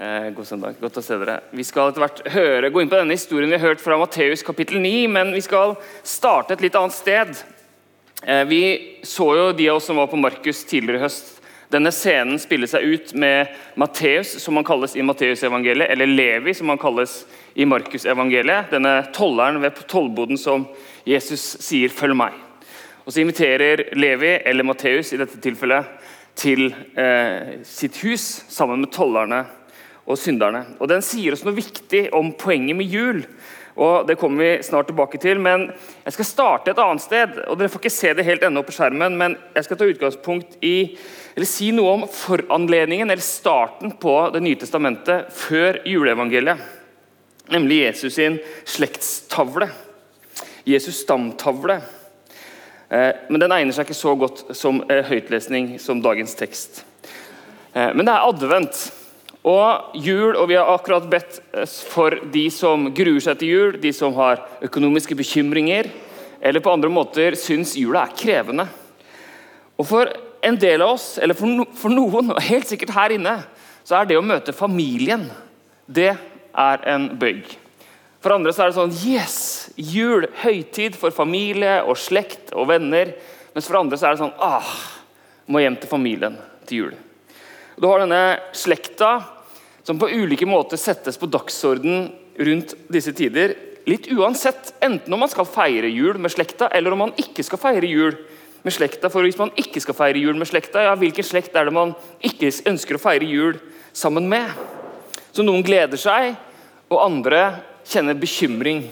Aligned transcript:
Eh, 0.00 0.30
god 0.30 0.46
søndag. 0.48 0.78
Godt 0.80 0.96
å 0.96 1.02
se 1.04 1.16
dere. 1.20 1.34
Vi 1.52 1.64
skal 1.68 1.90
etter 1.90 2.00
hvert 2.00 2.20
høre, 2.32 2.68
gå 2.72 2.80
inn 2.80 2.88
på 2.88 2.96
denne 2.96 3.12
historien 3.12 3.50
vi 3.52 3.58
har 3.58 3.66
hørt 3.68 3.82
fra 3.84 3.98
Matteus 4.00 4.40
kapittel 4.40 4.80
9, 4.80 5.10
men 5.12 5.34
vi 5.34 5.42
skal 5.44 5.74
starte 6.08 6.56
et 6.56 6.62
litt 6.64 6.78
annet 6.78 6.96
sted. 6.96 7.42
Eh, 8.24 8.46
vi 8.48 8.60
så 9.04 9.26
jo 9.36 9.50
de 9.58 9.66
av 9.68 9.76
oss 9.76 9.90
som 9.90 10.00
var 10.00 10.08
på 10.08 10.16
Markus 10.16 10.62
tidligere 10.64 11.02
i 11.02 11.04
høst. 11.04 11.28
Denne 11.68 11.92
scenen 11.92 12.40
spiller 12.40 12.72
seg 12.72 12.88
ut 12.88 13.12
med 13.12 13.52
Matteus, 13.76 14.32
som 14.40 14.56
han 14.56 14.64
kalles 14.64 14.96
i 14.96 15.04
Matteusevangeliet, 15.04 15.92
eller 15.92 16.08
Levi, 16.08 16.56
som 16.56 16.72
han 16.72 16.80
kalles 16.80 17.20
i 17.52 17.68
Markusevangeliet. 17.68 18.72
Denne 18.72 18.96
tolleren 19.12 19.60
ved 19.60 19.84
tollboden 19.84 20.40
som 20.40 20.64
Jesus 21.04 21.58
sier 21.60 21.92
'følg 21.92 22.16
meg'. 22.16 22.40
Og 23.04 23.12
Så 23.12 23.20
inviterer 23.20 23.94
Levi, 23.94 24.40
eller 24.46 24.64
Matteus 24.64 25.12
i 25.12 25.18
dette 25.18 25.36
tilfellet, 25.36 25.84
til 26.34 26.74
eh, 26.96 27.60
sitt 27.64 27.96
hus 28.00 28.44
sammen 28.48 28.80
med 28.80 28.92
tollerne 28.92 29.44
og 30.10 30.18
synderne. 30.18 30.64
Og 30.80 30.90
Den 30.90 31.02
sier 31.04 31.34
oss 31.34 31.44
noe 31.46 31.56
viktig 31.56 32.08
om 32.16 32.32
poenget 32.34 32.76
med 32.76 32.90
jul. 32.90 33.22
Og 33.80 34.06
Det 34.06 34.18
kommer 34.18 34.44
vi 34.44 34.62
snart 34.62 34.90
tilbake 34.90 35.18
til, 35.18 35.38
men 35.38 35.70
jeg 36.04 36.12
skal 36.12 36.24
starte 36.24 36.70
et 36.70 36.78
annet 36.78 37.02
sted. 37.02 37.38
og 37.48 37.58
Dere 37.58 37.68
får 37.68 37.80
ikke 37.80 37.94
se 37.94 38.12
det 38.14 38.26
helt 38.26 38.42
ennå 38.42 38.62
på 38.66 38.74
skjermen, 38.74 39.16
men 39.16 39.36
jeg 39.54 39.64
skal 39.64 39.76
ta 39.76 39.88
utgangspunkt 39.88 40.58
i 40.62 40.98
eller 41.36 41.46
si 41.46 41.70
noe 41.72 41.92
om 41.94 42.08
foranledningen, 42.10 43.08
eller 43.08 43.22
starten 43.22 43.92
på 43.96 44.32
Det 44.34 44.42
nye 44.42 44.58
testamentet 44.58 45.30
før 45.32 45.80
juleevangeliet. 45.86 46.58
Nemlig 47.50 47.84
Jesus 47.86 48.14
sin 48.14 48.38
slektstavle. 48.64 49.70
Jesus 50.64 51.00
stamtavle. 51.00 51.80
Eh, 52.90 53.14
men 53.28 53.40
den 53.40 53.52
egner 53.54 53.72
seg 53.72 53.86
ikke 53.86 53.98
så 53.98 54.14
godt 54.18 54.44
som 54.58 54.82
eh, 54.90 55.04
høytlesning 55.06 55.78
som 55.82 56.02
dagens 56.02 56.34
tekst. 56.34 56.84
Eh, 57.72 57.92
men 57.94 58.04
det 58.06 58.12
er 58.12 58.26
advent 58.26 58.80
og 59.46 59.96
jul, 59.96 60.34
og 60.36 60.48
vi 60.50 60.58
har 60.58 60.68
akkurat 60.68 61.06
bedt 61.08 61.38
for 61.88 62.18
de 62.32 62.44
som 62.52 62.90
gruer 62.92 63.22
seg 63.24 63.38
til 63.40 63.54
jul, 63.54 63.78
de 63.80 63.92
som 63.96 64.12
har 64.18 64.42
økonomiske 64.66 65.16
bekymringer, 65.16 65.88
eller 66.40 66.64
på 66.64 66.72
andre 66.72 66.90
måter 66.92 67.36
syns 67.40 67.72
jula 67.76 68.04
er 68.04 68.16
krevende. 68.16 68.66
Og 69.80 69.88
For 69.88 70.12
en 70.44 70.56
del 70.60 70.82
av 70.84 70.94
oss, 70.96 71.18
eller 71.20 71.36
for 71.36 71.92
noen, 71.92 72.32
og 72.32 72.44
helt 72.44 72.68
sikkert 72.68 72.94
her 72.96 73.16
inne, 73.16 73.38
så 73.84 74.00
er 74.00 74.08
det 74.08 74.18
å 74.20 74.24
møte 74.24 74.56
familien 74.56 75.26
det 75.90 76.12
er 76.12 76.86
en 76.92 77.10
bøyg. 77.20 77.44
For 78.20 78.36
andre 78.36 78.52
så 78.52 78.64
er 78.64 78.70
det 78.70 78.76
sånn 78.76 78.96
Yes! 79.08 79.36
Jul, 79.80 80.26
høytid 80.42 80.96
for 81.00 81.14
familie 81.14 81.78
og 81.88 81.96
slekt 81.98 82.52
og 82.52 82.68
venner. 82.68 83.14
Mens 83.54 83.68
for 83.68 83.80
andre 83.80 83.96
så 83.98 84.10
er 84.10 84.16
det 84.16 84.22
sånn 84.22 84.36
ah, 84.44 84.74
Må 85.50 85.62
hjem 85.64 85.78
til 85.80 85.90
familien 85.90 86.36
til 86.68 86.84
jul. 86.84 86.98
Du 87.80 87.86
har 87.88 88.02
denne 88.02 88.38
slekta 88.52 89.22
som 89.88 89.98
på 89.98 90.10
ulike 90.12 90.44
måter 90.44 90.76
settes 90.76 91.16
på 91.16 91.28
dagsorden 91.32 92.10
rundt 92.36 92.74
disse 92.92 93.14
tider. 93.16 93.54
Litt 93.88 94.10
uansett, 94.12 94.74
enten 94.84 95.14
om 95.16 95.22
man 95.24 95.30
skal 95.32 95.48
feire 95.48 95.88
jul 95.88 96.18
med 96.20 96.34
slekta, 96.34 96.68
eller 96.68 96.92
om 96.92 97.06
man 97.06 97.14
ikke 97.16 97.40
skal 97.46 97.62
feire 97.62 97.88
jul 97.88 98.18
med 98.60 98.76
slekta. 98.76 99.08
For 99.08 99.24
hvis 99.24 99.40
man 99.40 99.54
ikke 99.56 99.80
skal 99.80 99.96
feire 99.96 100.20
jul 100.20 100.36
med 100.36 100.50
slekta, 100.50 100.82
ja, 100.84 100.92
hvilken 101.00 101.24
slekt 101.24 101.56
er 101.56 101.70
det 101.70 101.74
man 101.74 101.94
ikke 102.20 102.52
ønsker 102.68 102.98
å 102.98 103.00
feire 103.00 103.24
jul 103.24 103.56
sammen 103.96 104.28
med? 104.28 104.52
Så 105.32 105.40
noen 105.46 105.64
gleder 105.64 105.96
seg, 106.00 106.34
og 106.92 107.00
andre 107.00 107.40
kjenner 107.88 108.18
bekymring 108.18 108.84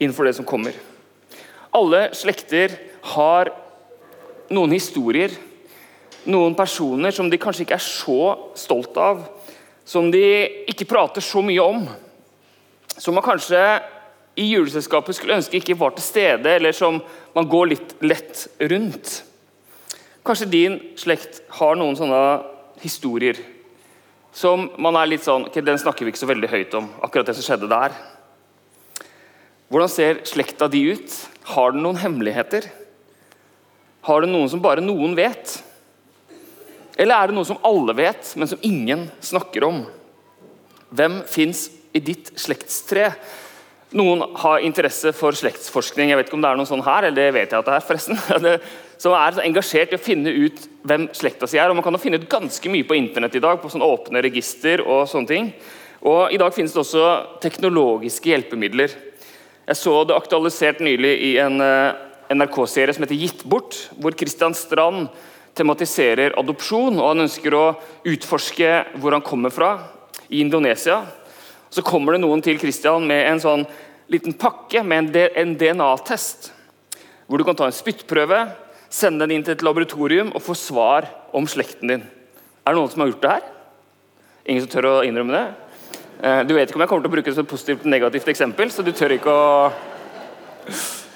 innenfor 0.00 0.24
det 0.24 0.38
som 0.38 0.48
kommer. 0.48 0.72
Alle 1.76 2.06
slekter 2.16 2.72
har 3.12 3.52
noen 4.48 4.72
historier 4.72 5.36
noen 6.28 6.56
personer 6.58 7.14
som 7.14 7.30
de 7.30 7.38
kanskje 7.40 7.64
ikke 7.64 7.78
er 7.78 7.84
så 7.84 8.34
stolt 8.58 8.96
av, 9.00 9.22
som 9.84 10.10
de 10.12 10.22
ikke 10.70 10.88
prater 10.90 11.24
så 11.24 11.42
mye 11.44 11.62
om. 11.64 11.86
Som 13.00 13.16
man 13.16 13.24
kanskje 13.24 13.60
i 14.40 14.46
juleselskapet 14.52 15.16
skulle 15.16 15.38
ønske 15.38 15.58
ikke 15.58 15.78
var 15.78 15.94
til 15.96 16.04
stede, 16.04 16.56
eller 16.56 16.76
som 16.76 17.00
man 17.34 17.48
går 17.48 17.72
litt 17.72 17.94
lett 18.04 18.46
rundt. 18.70 19.22
Kanskje 20.26 20.50
din 20.52 20.78
slekt 21.00 21.40
har 21.60 21.78
noen 21.80 21.96
sånne 21.98 22.20
historier 22.82 23.40
som 24.36 24.68
man 24.78 24.94
er 24.94 25.08
litt 25.10 25.24
sånn 25.26 25.48
ok, 25.48 25.56
Den 25.64 25.80
snakker 25.80 26.06
vi 26.06 26.12
ikke 26.12 26.22
så 26.22 26.30
veldig 26.30 26.50
høyt 26.52 26.74
om, 26.78 26.86
akkurat 27.02 27.26
det 27.26 27.34
som 27.38 27.46
skjedde 27.46 27.70
der. 27.70 27.94
Hvordan 29.70 29.90
ser 29.90 30.22
slekta 30.26 30.68
di 30.70 30.84
ut? 30.94 31.16
Har 31.54 31.74
den 31.74 31.82
noen 31.82 31.98
hemmeligheter? 31.98 32.66
Har 34.06 34.22
den 34.22 34.32
noen 34.34 34.50
som 34.50 34.62
bare 34.62 34.82
noen 34.82 35.16
vet? 35.18 35.58
Eller 37.00 37.16
er 37.16 37.30
det 37.30 37.36
noe 37.38 37.48
som 37.48 37.60
alle 37.64 37.94
vet, 37.96 38.34
men 38.36 38.50
som 38.50 38.60
ingen 38.66 39.06
snakker 39.24 39.64
om? 39.64 39.84
Hvem 40.92 41.22
fins 41.30 41.68
i 41.96 42.02
ditt 42.04 42.28
slektstre? 42.38 43.14
Noen 43.96 44.22
har 44.38 44.62
interesse 44.62 45.10
for 45.16 45.34
slektsforskning. 45.34 46.12
Jeg 46.12 46.20
vet 46.20 46.28
ikke 46.28 46.36
om 46.36 46.44
det 46.44 46.50
er 46.52 46.60
noen 46.60 46.68
sånn 46.68 46.84
her, 46.86 47.08
eller 47.08 47.16
det 47.16 47.32
vet 47.34 47.54
jeg 47.54 47.62
at 47.62 47.70
det 47.70 47.78
er, 47.78 47.86
forresten. 47.88 48.20
som 49.02 49.16
er 49.16 49.40
engasjert 49.46 49.94
i 49.94 49.98
å 49.98 50.02
finne 50.02 50.34
ut 50.44 50.60
hvem 50.86 51.08
slekta 51.16 51.48
si 51.48 51.58
er. 51.58 51.72
og 51.72 51.78
Man 51.78 51.86
kan 51.86 51.96
jo 51.96 52.02
finne 52.02 52.20
ut 52.20 52.28
ganske 52.30 52.72
mye 52.72 52.86
på 52.86 52.98
internett 52.98 53.38
i 53.38 53.42
dag, 53.42 53.58
på 53.62 53.72
sånne 53.72 53.88
åpne 53.88 54.22
register. 54.26 54.84
og 54.84 55.08
sånne 55.08 55.30
ting. 55.30 55.50
Og 56.04 56.32
I 56.32 56.38
dag 56.40 56.52
finnes 56.54 56.76
det 56.76 56.84
også 56.84 57.06
teknologiske 57.40 58.30
hjelpemidler. 58.30 58.92
Jeg 59.70 59.80
så 59.80 59.96
det 60.04 60.16
aktualisert 60.16 60.84
nylig 60.84 61.16
i 61.30 61.32
en 61.40 61.60
eh, 61.64 61.98
NRK-serie 62.34 62.94
som 62.94 63.04
heter 63.04 63.18
Gitt 63.18 63.44
bort, 63.48 63.76
hvor 64.00 64.14
Christian 64.18 64.54
Strand 64.56 65.08
tematiserer 65.60 66.34
adopsjon, 66.40 66.96
og 66.98 67.12
han 67.12 67.26
ønsker 67.26 67.56
å 67.56 67.64
utforske 68.08 68.72
hvor 69.00 69.16
han 69.16 69.24
kommer 69.24 69.52
fra, 69.54 69.74
i 70.30 70.40
Indonesia. 70.40 71.02
Så 71.70 71.84
kommer 71.86 72.14
det 72.14 72.22
noen 72.24 72.42
til 72.42 72.58
Christian 72.60 73.06
med 73.06 73.26
en 73.28 73.42
sånn 73.42 73.64
liten 74.10 74.34
pakke 74.34 74.82
med 74.86 75.14
en 75.14 75.54
DNA-test. 75.58 76.50
Hvor 77.30 77.38
du 77.38 77.46
kan 77.46 77.58
ta 77.58 77.68
en 77.68 77.74
spyttprøve, 77.74 78.44
sende 78.90 79.22
den 79.22 79.36
inn 79.36 79.46
til 79.46 79.54
et 79.54 79.64
laboratorium 79.66 80.32
og 80.34 80.42
få 80.42 80.56
svar 80.58 81.06
om 81.36 81.46
slekten 81.46 81.92
din. 81.92 82.06
Er 82.66 82.74
det 82.74 82.78
noen 82.80 82.90
som 82.90 83.04
har 83.04 83.12
gjort 83.12 83.22
det 83.22 83.34
her? 83.36 83.50
Ingen 84.50 84.64
som 84.64 84.72
tør 84.72 84.88
å 84.90 84.94
innrømme 85.06 85.36
det? 85.36 85.44
Eh, 86.20 86.40
du 86.48 86.56
vet 86.56 86.70
ikke 86.70 86.80
om 86.80 86.84
jeg 86.84 86.90
kommer 86.90 87.06
til 87.06 87.12
å 87.12 87.14
bruke 87.14 87.30
det 87.30 87.36
som 87.36 87.46
et 87.46 87.52
positivt 87.52 87.86
negativt 87.86 88.32
eksempel, 88.32 88.72
så 88.74 88.82
du 88.86 88.90
tør 88.94 89.14
ikke 89.14 89.30
å 89.30 89.44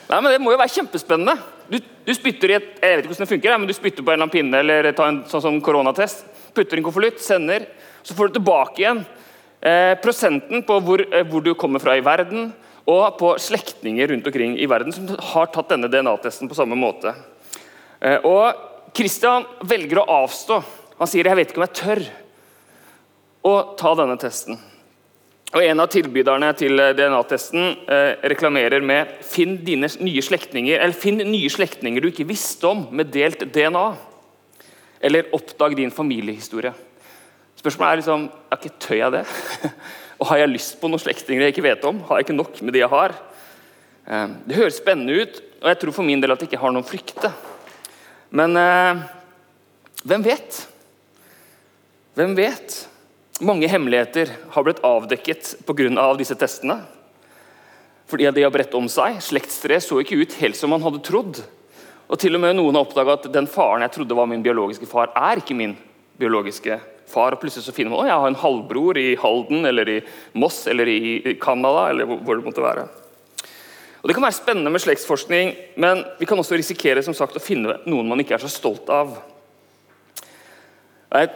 Nei, 0.09 0.21
men 0.21 0.33
Det 0.33 0.41
må 0.43 0.53
jo 0.53 0.61
være 0.61 0.75
kjempespennende. 0.75 1.37
Du, 1.71 1.79
du, 1.81 2.13
spytter 2.17 2.53
i 2.53 2.57
et, 2.59 2.67
jeg 2.77 2.97
vet 2.97 3.05
ikke 3.05 3.15
hvordan 3.15 3.25
det 3.25 3.33
funker, 3.33 3.59
men 3.59 3.69
du 3.71 3.75
spytter 3.77 4.05
på 4.05 4.13
en 4.13 4.19
eller 4.19 4.27
annen 4.27 4.35
pinne 4.35 4.61
eller 4.61 4.91
tar 4.97 5.11
en 5.11 5.23
sånn 5.31 5.45
sånn 5.47 5.63
koronatest. 5.65 6.27
Putter 6.55 6.81
en 6.81 6.87
konvolutt, 6.87 7.23
sender. 7.25 7.65
Så 8.05 8.17
får 8.17 8.29
du 8.29 8.37
tilbake 8.39 8.83
igjen 8.83 9.01
eh, 9.65 9.95
prosenten 10.03 10.65
på 10.67 10.77
hvor, 10.85 11.01
eh, 11.09 11.25
hvor, 11.25 11.45
du 11.45 11.55
kommer 11.59 11.81
fra 11.81 11.97
i 11.97 12.05
verden, 12.05 12.51
og 12.85 13.17
på 13.17 13.31
slektninger 13.41 14.11
rundt 14.13 14.27
omkring 14.29 14.59
i 14.61 14.69
verden 14.69 14.93
som 14.93 15.09
har 15.33 15.49
tatt 15.55 15.73
denne 15.73 15.89
DNA-testen 15.89 16.51
på 16.51 16.59
samme 16.59 16.77
måte. 16.77 17.15
Eh, 18.05 18.21
og 18.29 18.93
Christian 18.95 19.49
velger 19.65 20.03
å 20.03 20.09
avstå. 20.21 20.61
Han 20.99 21.09
sier 21.09 21.25
'jeg 21.25 21.37
vet 21.37 21.51
ikke 21.51 21.63
om 21.63 21.69
jeg 21.69 21.81
tør' 21.81 22.11
å 23.45 23.77
ta 23.77 23.95
denne 23.95 24.17
testen. 24.21 24.59
Og 25.55 25.63
En 25.63 25.79
av 25.79 25.87
tilbyderne 25.87 26.49
til 26.59 26.81
eh, 26.83 26.95
DNA-testen 26.99 27.69
eh, 27.87 28.17
reklamerer 28.33 28.83
med 28.83 29.11
finn 29.23 29.61
nye 30.03 30.23
finn 30.99 31.23
nye 31.23 31.51
slektninger 31.53 32.03
du 32.03 32.09
ikke 32.11 32.27
visste 32.27 32.67
om 32.67 32.89
med 32.91 33.13
delt 33.15 33.45
DNA. 33.55 33.85
Eller 35.05 35.31
oppdag 35.37 35.77
din 35.79 35.95
familiehistorie. 35.95 36.73
Spørsmålet 37.61 37.93
er 37.93 38.01
liksom, 38.01 38.25
er 38.51 38.59
ikke 38.59 38.81
tøy 38.83 38.97
jeg 38.99 39.15
det? 39.15 39.23
og 40.19 40.27
Har 40.33 40.43
jeg 40.43 40.51
lyst 40.57 40.81
på 40.81 40.91
noen 40.91 41.03
slektninger 41.05 41.47
jeg 41.47 41.55
ikke 41.55 41.69
vet 41.69 41.87
om? 41.87 42.01
Har 42.09 42.19
jeg 42.19 42.27
ikke 42.27 42.37
nok 42.41 42.59
med 42.59 42.75
de 42.75 42.83
jeg 42.83 42.91
har? 42.91 43.15
Eh, 44.11 44.35
det 44.49 44.59
høres 44.59 44.81
spennende 44.83 45.21
ut, 45.23 45.39
og 45.63 45.69
jeg 45.71 45.81
tror 45.85 45.95
for 46.01 46.09
min 46.09 46.25
del 46.25 46.35
at 46.35 46.43
jeg 46.43 46.51
ikke 46.51 46.65
har 46.65 46.75
noen 46.75 46.89
frykte. 46.89 47.31
Men 48.35 48.59
eh, 48.59 49.07
hvem 50.03 50.27
vet? 50.27 50.65
Hvem 52.19 52.35
vet? 52.43 52.81
Mange 53.41 53.67
hemmeligheter 53.67 54.31
har 54.51 54.63
blitt 54.63 54.85
avdekket 54.87 55.57
pga. 55.67 55.89
Av 55.99 56.19
disse 56.19 56.37
testene. 56.39 56.79
Fordi 58.07 58.31
de 58.31 58.45
har 58.45 58.53
bredt 58.55 58.75
om 58.79 58.87
seg. 58.87 59.19
Slektstre 59.25 59.81
så 59.83 59.99
ikke 60.03 60.21
ut 60.21 60.37
helt 60.39 60.59
som 60.59 60.71
man 60.71 60.85
hadde 60.85 61.03
trodd. 61.03 61.41
Og 62.07 62.21
til 62.21 62.37
og 62.37 62.45
med 62.45 62.55
Noen 62.55 62.77
har 62.77 62.85
oppdaga 62.85 63.17
at 63.17 63.27
den 63.33 63.49
faren 63.51 63.83
jeg 63.83 63.95
trodde 63.97 64.15
var 64.15 64.29
min 64.31 64.45
biologiske 64.45 64.87
far, 64.87 65.11
er 65.17 65.41
ikke 65.41 65.57
min 65.57 65.73
biologiske 66.21 66.79
far. 67.11 67.35
Og 67.35 67.43
Plutselig 67.43 67.67
så 67.67 67.75
finner 67.75 67.91
man 67.95 68.05
at 68.05 68.13
jeg 68.13 68.23
har 68.23 68.31
en 68.31 68.43
halvbror 68.45 69.01
i 69.01 69.07
Halden 69.19 69.67
eller 69.67 69.91
i 69.97 70.01
Moss 70.39 70.67
eller 70.71 70.91
i 70.93 71.35
Canada. 71.43 71.89
eller 71.91 72.07
hvor 72.07 72.37
det 72.37 72.45
måtte 72.45 72.63
være. 72.63 72.87
Og 74.03 74.09
Det 74.09 74.15
kan 74.15 74.23
være 74.23 74.37
spennende 74.37 74.71
med 74.71 74.85
slektsforskning, 74.85 75.55
men 75.81 76.05
vi 76.21 76.27
kan 76.29 76.39
også 76.39 76.55
risikere 76.61 77.03
som 77.03 77.15
sagt, 77.17 77.35
å 77.35 77.41
finne 77.41 77.81
noen 77.87 78.07
man 78.07 78.21
ikke 78.21 78.35
er 78.37 78.45
så 78.45 78.53
stolt 78.53 78.91
av. 78.93 79.17
Jeg 81.15 81.31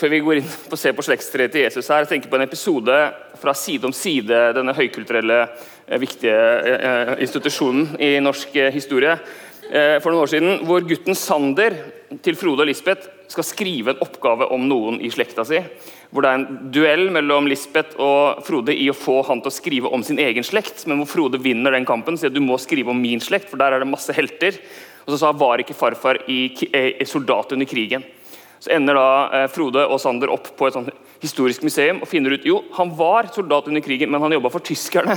før 0.00 0.14
vi 0.14 0.20
går 0.24 0.40
inn 0.40 0.48
på 0.70 0.78
ser 0.78 0.94
på 0.96 1.04
slektstreet 1.04 1.52
til 1.52 1.66
Jesus 1.66 1.90
her, 1.90 2.04
jeg 2.04 2.14
tenker 2.14 2.32
på 2.32 2.38
en 2.38 2.46
episode 2.46 2.96
fra 3.40 3.54
Side 3.56 3.86
om 3.88 3.94
side, 3.94 4.40
denne 4.56 4.74
høykulturelle, 4.76 5.44
eh, 5.86 6.00
viktige 6.00 6.34
eh, 6.34 6.88
eh, 6.88 7.14
institusjonen 7.26 7.94
i 8.00 8.16
norsk 8.22 8.58
historie, 8.74 9.18
for 9.70 10.10
noen 10.10 10.24
år 10.24 10.30
siden, 10.32 10.54
hvor 10.66 10.82
gutten 10.82 11.14
Sander 11.14 11.76
til 12.24 12.34
Frode 12.34 12.64
og 12.64 12.66
Lisbeth 12.66 13.06
skal 13.30 13.46
skrive 13.46 13.92
en 13.92 14.00
oppgave 14.02 14.48
om 14.50 14.64
noen 14.66 14.96
i 14.98 15.12
slekta 15.14 15.44
si. 15.46 15.60
Hvor 16.10 16.26
det 16.26 16.30
er 16.32 16.40
en 16.40 16.72
duell 16.74 17.04
mellom 17.14 17.46
Lisbeth 17.46 17.94
og 18.02 18.40
Frode 18.42 18.74
i 18.74 18.88
å 18.90 18.96
få 18.98 19.20
han 19.28 19.38
til 19.44 19.52
å 19.52 19.54
skrive 19.54 19.92
om 19.94 20.02
sin 20.02 20.18
egen 20.18 20.42
slekt. 20.42 20.82
Men 20.90 20.98
hvor 20.98 21.12
Frode 21.12 21.38
vinner 21.38 21.76
den 21.76 21.86
kampen 21.86 22.18
sier 22.18 22.34
du 22.34 22.42
må 22.42 22.58
skrive 22.58 22.90
om 22.90 22.98
min 22.98 23.22
slekt, 23.22 23.46
for 23.46 23.62
der 23.62 23.76
er 23.76 23.84
det 23.84 23.92
masse 23.92 24.16
helter. 24.16 24.58
Og 25.04 25.14
så 25.14 25.20
sa 25.22 25.30
var 25.38 25.62
ikke 25.62 25.78
farfar 25.78 26.18
i, 26.26 26.48
i 26.50 27.06
soldat 27.06 27.54
under 27.54 27.70
krigen. 27.70 28.02
Så 28.60 28.70
ender 28.70 28.98
da 28.98 29.06
eh, 29.32 29.46
Frode 29.52 29.86
og 29.88 30.00
Sander 30.02 30.32
opp 30.32 30.50
på 30.56 30.68
et 30.68 30.76
sånt 30.76 30.90
historisk 31.20 31.64
museum 31.64 32.02
og 32.02 32.08
finner 32.08 32.36
ut 32.36 32.44
jo, 32.44 32.60
han 32.76 32.92
var 32.96 33.30
soldat 33.32 33.68
under 33.68 33.84
krigen, 33.84 34.10
men 34.12 34.20
han 34.20 34.36
jobba 34.36 34.52
for 34.52 34.64
tyskerne. 34.64 35.16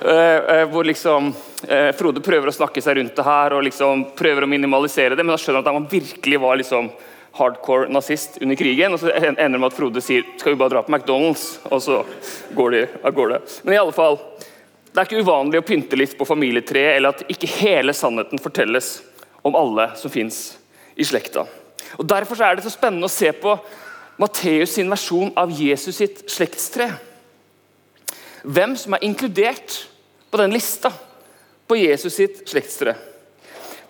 Uh, 0.00 0.64
hvor 0.72 0.86
liksom 0.86 1.28
uh, 1.68 1.90
Frode 1.92 2.22
prøver 2.24 2.48
å 2.48 2.54
snakke 2.56 2.80
seg 2.80 2.96
rundt 2.96 3.18
det 3.18 3.26
her 3.26 3.52
og 3.52 3.66
liksom 3.66 4.06
prøver 4.16 4.46
å 4.46 4.50
minimalisere 4.50 5.14
det, 5.18 5.26
men 5.26 5.34
da 5.34 5.40
skjønner 5.42 5.60
han 5.60 5.66
at 5.66 5.76
han 5.76 5.90
virkelig 5.92 6.40
var 6.40 6.56
liksom 6.60 6.88
hardcore 7.36 7.90
nazist 7.92 8.38
under 8.40 8.58
krigen. 8.58 8.94
og 8.94 9.02
Så 9.02 9.12
ender 9.12 9.46
det 9.46 9.60
med 9.60 9.68
at 9.68 9.76
Frode 9.76 10.02
sier 10.02 10.26
skal 10.40 10.54
vi 10.54 10.60
bare 10.62 10.74
dra 10.74 10.82
på 10.86 10.94
McDonald's, 10.94 11.60
og 11.70 11.82
så 11.84 12.02
går 12.56 12.74
de 12.74 12.82
av 13.04 13.14
gårde. 13.14 13.42
Men 13.62 13.76
i 13.76 13.80
alle 13.82 13.94
fall, 13.94 14.18
det 14.90 14.98
er 14.98 15.06
ikke 15.06 15.22
uvanlig 15.22 15.62
å 15.62 15.68
pynte 15.68 15.98
litt 15.98 16.16
på 16.18 16.26
familietreet, 16.26 16.96
eller 16.96 17.14
at 17.14 17.24
ikke 17.30 17.50
hele 17.60 17.94
sannheten 17.94 18.42
fortelles 18.42 18.96
om 19.46 19.56
alle 19.56 19.92
som 20.00 20.10
fins 20.12 20.42
i 20.98 21.06
slekta. 21.06 21.46
Og 21.98 22.08
Derfor 22.08 22.42
er 22.44 22.56
det 22.56 22.64
så 22.66 22.72
spennende 22.72 23.08
å 23.08 23.12
se 23.12 23.32
på 23.32 23.54
Matteus 24.20 24.74
sin 24.76 24.90
versjon 24.90 25.32
av 25.38 25.52
Jesus 25.54 25.96
sitt 25.96 26.24
slektstre. 26.30 26.90
Hvem 28.44 28.76
som 28.76 28.96
er 28.96 29.04
inkludert 29.04 29.84
på 30.30 30.40
den 30.40 30.52
lista 30.54 30.92
på 31.70 31.78
Jesus 31.78 32.16
sitt 32.18 32.42
slektstre. 32.48 32.94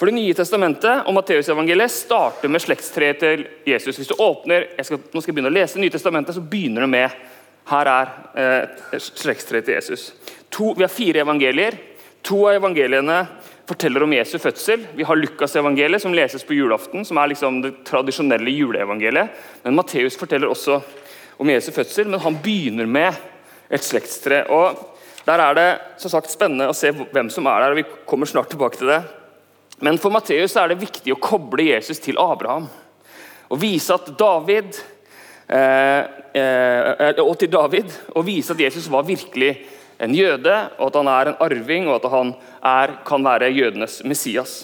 For 0.00 0.08
Det 0.08 0.16
nye 0.16 0.36
testamentet 0.36 1.04
og 1.08 1.12
Matteusevangeliet 1.16 1.92
starter 1.92 2.48
med 2.48 2.62
slektstreet 2.64 3.18
til 3.20 3.42
Jesus. 3.68 3.98
Hvis 3.98 4.08
du 4.08 4.16
åpner, 4.16 4.70
skal, 4.80 5.00
nå 5.00 5.20
skal 5.20 5.32
jeg 5.32 5.36
begynne 5.36 5.52
å 5.52 5.56
lese 5.58 5.76
Det 5.76 5.84
Nye 5.84 5.92
testamentet, 5.92 6.36
så 6.36 6.44
begynner 6.44 6.86
det 6.86 6.92
med 6.94 7.18
her 7.70 7.90
er 7.92 8.12
eh, 8.40 8.96
slektstreet 8.96 9.66
til 9.68 9.76
Jesus. 9.76 10.06
To, 10.50 10.72
vi 10.76 10.86
har 10.86 10.92
fire 10.92 11.20
evangelier. 11.22 11.76
To 12.26 12.46
av 12.48 12.56
evangeliene 12.58 13.18
forteller 13.70 14.02
om 14.02 14.12
Jesu 14.12 14.38
fødsel. 14.42 14.86
Vi 14.98 15.06
har 15.06 15.18
Lukas-evangeliet, 15.18 16.02
som 16.02 16.14
leses 16.14 16.44
på 16.46 16.56
julaften, 16.56 17.04
som 17.06 17.18
er 17.20 17.30
liksom 17.30 17.60
det 17.62 17.72
tradisjonelle 17.86 18.50
juleevangeliet. 18.50 19.36
Men 19.62 19.76
Matteus 19.78 20.18
forteller 20.18 20.50
også 20.50 20.80
om 21.40 21.50
Jesu 21.50 21.70
fødsel, 21.72 22.10
men 22.10 22.22
han 22.22 22.38
begynner 22.42 22.90
med 22.90 23.20
et 23.70 23.86
slektstre. 23.86 24.42
Og 24.50 24.80
der 25.26 25.42
er 25.44 25.56
det 25.56 25.68
som 26.02 26.12
sagt 26.12 26.32
spennende 26.32 26.70
å 26.70 26.76
se 26.76 26.90
hvem 26.90 27.30
som 27.30 27.46
er 27.46 27.62
der. 27.62 27.74
og 27.74 27.80
vi 27.80 27.88
kommer 28.10 28.26
snart 28.26 28.50
tilbake 28.50 28.80
til 28.80 28.90
det. 28.90 29.02
Men 29.80 29.98
for 29.98 30.12
Matteus 30.12 30.56
er 30.58 30.72
det 30.72 30.80
viktig 30.82 31.14
å 31.14 31.20
koble 31.22 31.70
Jesus 31.70 32.02
til 32.02 32.18
Abraham. 32.20 32.66
Og 33.50 33.60
vise 33.62 33.94
at 33.94 34.10
David 34.18 34.76
eh, 35.48 36.02
eh, 36.34 37.22
og 37.22 37.36
til 37.38 37.50
David, 37.52 37.88
og 38.14 38.26
vise 38.26 38.52
at 38.52 38.60
Jesus 38.60 38.90
var 38.92 39.06
virkelig 39.08 39.54
en 40.00 40.14
jøde, 40.16 40.54
og 40.78 40.86
at 40.88 40.96
han 40.96 41.10
er 41.12 41.30
en 41.30 41.42
arving, 41.44 41.88
og 41.88 41.98
at 41.98 42.08
han 42.12 42.32
er, 42.64 42.94
kan 43.06 43.24
være 43.24 43.52
jødenes 43.52 44.00
Messias. 44.08 44.62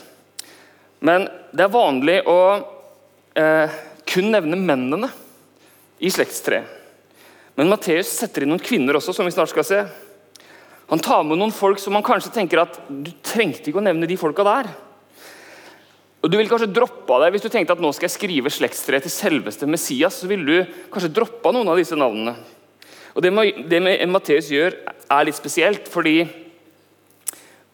Men 1.05 1.29
det 1.53 1.67
er 1.67 1.75
vanlig 1.75 2.23
å 2.29 2.39
eh, 3.37 3.77
kun 4.09 4.33
nevne 4.33 4.57
mennene 4.57 5.11
i 6.01 6.11
slektstreet. 6.13 6.73
Men 7.57 7.71
Matteus 7.73 8.11
setter 8.13 8.45
inn 8.45 8.53
noen 8.53 8.61
kvinner 8.61 8.99
også, 8.99 9.15
som 9.17 9.29
vi 9.29 9.33
snart 9.33 9.53
skal 9.53 9.65
se. 9.65 9.79
Han 10.91 11.01
tar 11.03 11.25
med 11.25 11.41
noen 11.41 11.55
folk 11.55 11.81
som 11.81 11.95
man 11.97 12.05
kanskje 12.05 12.35
tenker 12.35 12.61
at 12.63 12.77
du 12.89 13.09
trengte 13.25 13.71
ikke 13.71 13.81
å 13.81 13.87
nevne 13.87 14.09
de 14.09 14.19
folka 14.21 14.45
der. 14.47 14.69
Og 16.21 16.31
Du 16.31 16.37
ville 16.37 16.51
kanskje 16.51 16.73
droppe 16.75 17.17
det 17.23 17.31
hvis 17.33 17.45
du 17.45 17.49
tenkte 17.53 17.77
at 17.77 17.81
nå 17.83 17.93
skal 17.95 18.09
jeg 18.09 18.17
skrive 18.17 18.53
slektstreet 18.53 19.05
til 19.07 19.13
selveste 19.15 19.69
Messias. 19.69 20.21
så 20.21 20.29
ville 20.29 20.45
du 20.45 20.77
kanskje 20.93 21.13
droppa 21.17 21.53
noen 21.55 21.69
av 21.71 21.81
disse 21.81 21.97
navnene. 21.97 22.35
Og 23.17 23.23
Det, 23.23 23.33
det 23.71 23.81
Matteus 24.13 24.51
gjør, 24.53 24.75
er 25.09 25.25
litt 25.25 25.39
spesielt, 25.39 25.87
fordi 25.89 26.27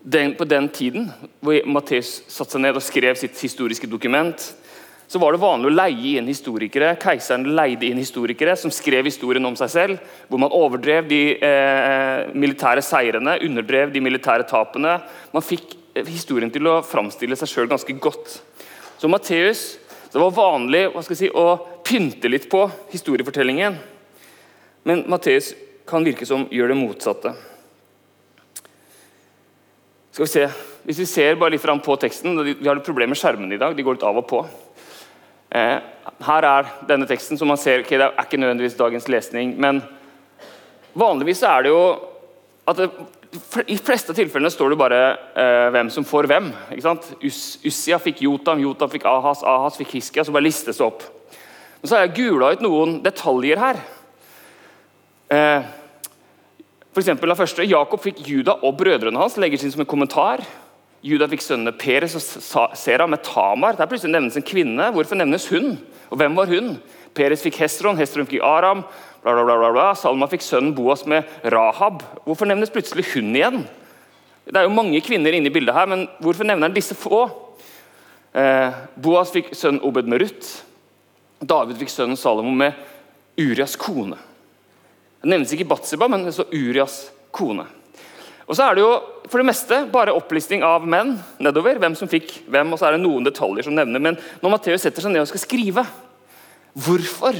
den, 0.02 0.36
på 0.38 0.46
den 0.46 0.68
tiden 0.70 1.08
hvor 1.42 1.66
Matteus 1.66 2.20
satte 2.30 2.54
seg 2.54 2.62
ned 2.62 2.78
og 2.78 2.84
skrev 2.84 3.18
sitt 3.18 3.38
historiske 3.42 3.90
dokument, 3.90 4.38
så 5.10 5.20
var 5.20 5.34
det 5.34 5.42
vanlig 5.42 5.68
å 5.68 5.74
leie 5.74 6.14
inn 6.20 6.30
historikere. 6.30 6.94
Keiseren 7.02 7.50
leide 7.58 7.90
inn 7.90 7.98
historikere 8.00 8.54
som 8.56 8.72
skrev 8.72 9.10
historien 9.10 9.44
om 9.44 9.58
seg 9.58 9.72
selv. 9.74 9.98
Hvor 10.30 10.40
man 10.40 10.54
overdrev 10.56 11.10
de 11.10 11.20
eh, 11.36 12.30
militære 12.32 12.80
seirene, 12.86 13.34
underdrev 13.44 13.92
de 13.92 14.00
militære 14.00 14.46
tapene. 14.48 14.94
Man 15.34 15.44
fikk 15.44 15.74
eh, 15.92 16.06
historien 16.06 16.54
til 16.54 16.70
å 16.70 16.78
framstille 16.86 17.36
seg 17.36 17.50
sjøl 17.50 17.68
ganske 17.68 17.98
godt. 18.00 18.38
Så 18.96 19.10
Matteus 19.10 19.66
Det 20.12 20.20
var 20.20 20.32
vanlig 20.36 20.86
si, 21.16 21.28
å 21.28 21.80
pynte 21.84 22.28
litt 22.28 22.48
på 22.52 22.66
historiefortellingen. 22.92 23.78
Men 24.82 25.04
Matteus 25.10 25.52
kan 25.86 26.04
virke 26.04 26.26
som 26.26 26.46
gjør 26.50 26.72
det 26.72 26.78
motsatte. 26.78 27.34
Skal 30.12 30.26
vi 30.26 30.32
se. 30.32 30.48
Hvis 30.82 30.98
vi 30.98 31.06
ser 31.06 31.38
bare 31.40 31.54
litt 31.54 31.62
på 31.62 31.96
teksten, 31.96 32.36
Vi 32.44 32.68
har 32.68 32.74
litt 32.74 32.84
problemer 32.84 33.14
med 33.14 33.18
skjermene 33.18 33.54
i 33.54 33.58
dag. 33.58 33.76
De 33.76 33.82
går 33.82 33.94
litt 33.94 34.02
av 34.02 34.18
og 34.18 34.28
på. 34.28 34.44
Eh, 35.50 35.78
her 36.26 36.44
er 36.44 36.68
denne 36.88 37.06
teksten, 37.06 37.38
som 37.38 37.48
man 37.48 37.56
ser 37.60 37.80
okay, 37.80 37.98
Det 37.98 38.06
er 38.06 38.24
ikke 38.24 38.40
nødvendigvis 38.40 38.76
dagens 38.78 39.08
lesning, 39.08 39.54
men 39.60 39.82
vanligvis 40.94 41.42
er 41.42 41.62
det 41.62 41.68
jo 41.68 41.82
at 42.66 42.76
det, 42.76 42.90
I 43.66 43.76
fleste 43.76 44.14
tilfellene 44.16 44.50
står 44.52 44.72
det 44.72 44.78
bare 44.80 45.00
eh, 45.36 45.68
hvem 45.72 45.90
som 45.90 46.04
får 46.04 46.26
hvem. 46.28 46.52
ikke 46.72 46.84
sant? 46.84 47.08
Us, 47.22 47.58
Ussia 47.64 47.98
fikk 47.98 48.22
Jotam, 48.22 48.60
Jotam 48.60 48.90
fikk 48.92 49.06
Ahas, 49.08 49.42
Ahas 49.42 49.76
fikk 49.80 49.94
Hiskia. 49.96 50.24
Så 50.24 50.32
bare 50.32 50.44
listes 50.44 50.76
det 50.76 50.84
opp. 50.84 51.02
Men 51.80 51.88
så 51.88 51.96
har 51.96 52.06
jeg 52.06 52.16
gula 52.16 52.52
ut 52.52 52.64
noen 52.64 52.98
detaljer 53.04 53.60
her. 53.60 53.80
Eh, 55.32 55.62
for 56.92 57.00
den 57.00 57.36
første, 57.36 57.64
Jakob 57.64 58.02
fikk 58.04 58.20
Juda 58.28 58.58
og 58.60 58.76
brødrene 58.76 59.18
hans. 59.18 59.38
legger 59.40 59.62
inn 59.62 59.72
som 59.72 59.80
en 59.80 59.88
kommentar. 59.88 60.44
Juda 61.02 61.26
fikk 61.26 61.40
sønnene 61.40 61.72
Peres 61.72 62.14
og 62.14 62.76
Sera 62.76 63.06
med 63.06 63.22
Tamar. 63.24 63.76
Der 63.76 63.86
plutselig 63.86 64.12
nevnes 64.12 64.36
en 64.36 64.44
kvinne. 64.44 64.92
Hvorfor 64.92 65.16
nevnes 65.16 65.48
hun? 65.48 65.78
Og 66.10 66.18
hvem 66.18 66.36
var 66.36 66.46
hun? 66.46 66.76
Peres 67.14 67.42
fikk 67.42 67.56
Hestron, 67.62 67.96
Hestron 67.96 68.26
fikk 68.26 68.42
Aram. 68.44 68.84
Bla, 69.22 69.32
bla, 69.32 69.56
bla, 69.56 69.70
bla. 69.72 69.94
Salma 69.94 70.28
fikk 70.28 70.44
sønnen 70.44 70.74
Boas 70.76 71.06
med 71.06 71.24
Rahab. 71.44 72.02
Hvorfor 72.26 72.46
nevnes 72.46 72.70
plutselig 72.70 73.06
hun 73.14 73.32
igjen? 73.34 73.64
Det 74.44 74.58
er 74.58 74.66
jo 74.66 74.74
mange 74.74 75.00
kvinner 75.00 75.32
inne 75.32 75.48
i 75.48 75.54
bildet 75.54 75.74
her, 75.74 75.86
men 75.86 76.08
hvorfor 76.20 76.44
nevner 76.44 76.68
han 76.68 76.76
disse 76.76 76.96
få? 76.98 77.24
Eh, 78.34 78.74
Boas 79.00 79.32
fikk 79.32 79.52
sønnen 79.56 79.80
Obed 79.86 80.10
med 80.10 80.20
Ruth. 80.20 80.62
David 81.40 81.80
fikk 81.80 81.90
sønnen 81.94 82.18
Salomo 82.20 82.52
med 82.52 82.76
Urias 83.40 83.78
kone. 83.80 84.18
Det 85.22 85.30
nevnes 85.30 85.52
ikke 85.54 85.68
Batsiba, 85.70 86.08
men 86.10 86.26
det 86.26 86.34
Urias 86.50 87.06
kone. 87.34 87.68
Og 88.48 88.56
så 88.58 88.66
er 88.66 88.76
det 88.76 88.82
jo 88.82 88.92
for 89.30 89.38
det 89.38 89.46
meste 89.48 89.78
bare 89.92 90.14
opplisting 90.16 90.64
av 90.66 90.84
menn 90.84 91.14
nedover. 91.40 91.78
hvem 91.78 91.94
som 91.96 92.10
fikk 92.10 92.42
hvem, 92.50 92.72
og 92.72 92.78
så 92.78 92.88
er 92.88 92.96
det 92.96 93.04
noen 93.04 93.24
detaljer 93.24 93.64
som 93.64 93.74
nevner. 93.74 94.02
Men 94.02 94.18
når 94.42 94.50
Matteus 94.50 94.82
setter 94.82 95.04
seg 95.04 95.14
ned 95.14 95.22
og 95.22 95.30
skal 95.30 95.44
skrive, 95.44 95.86
hvorfor 96.74 97.38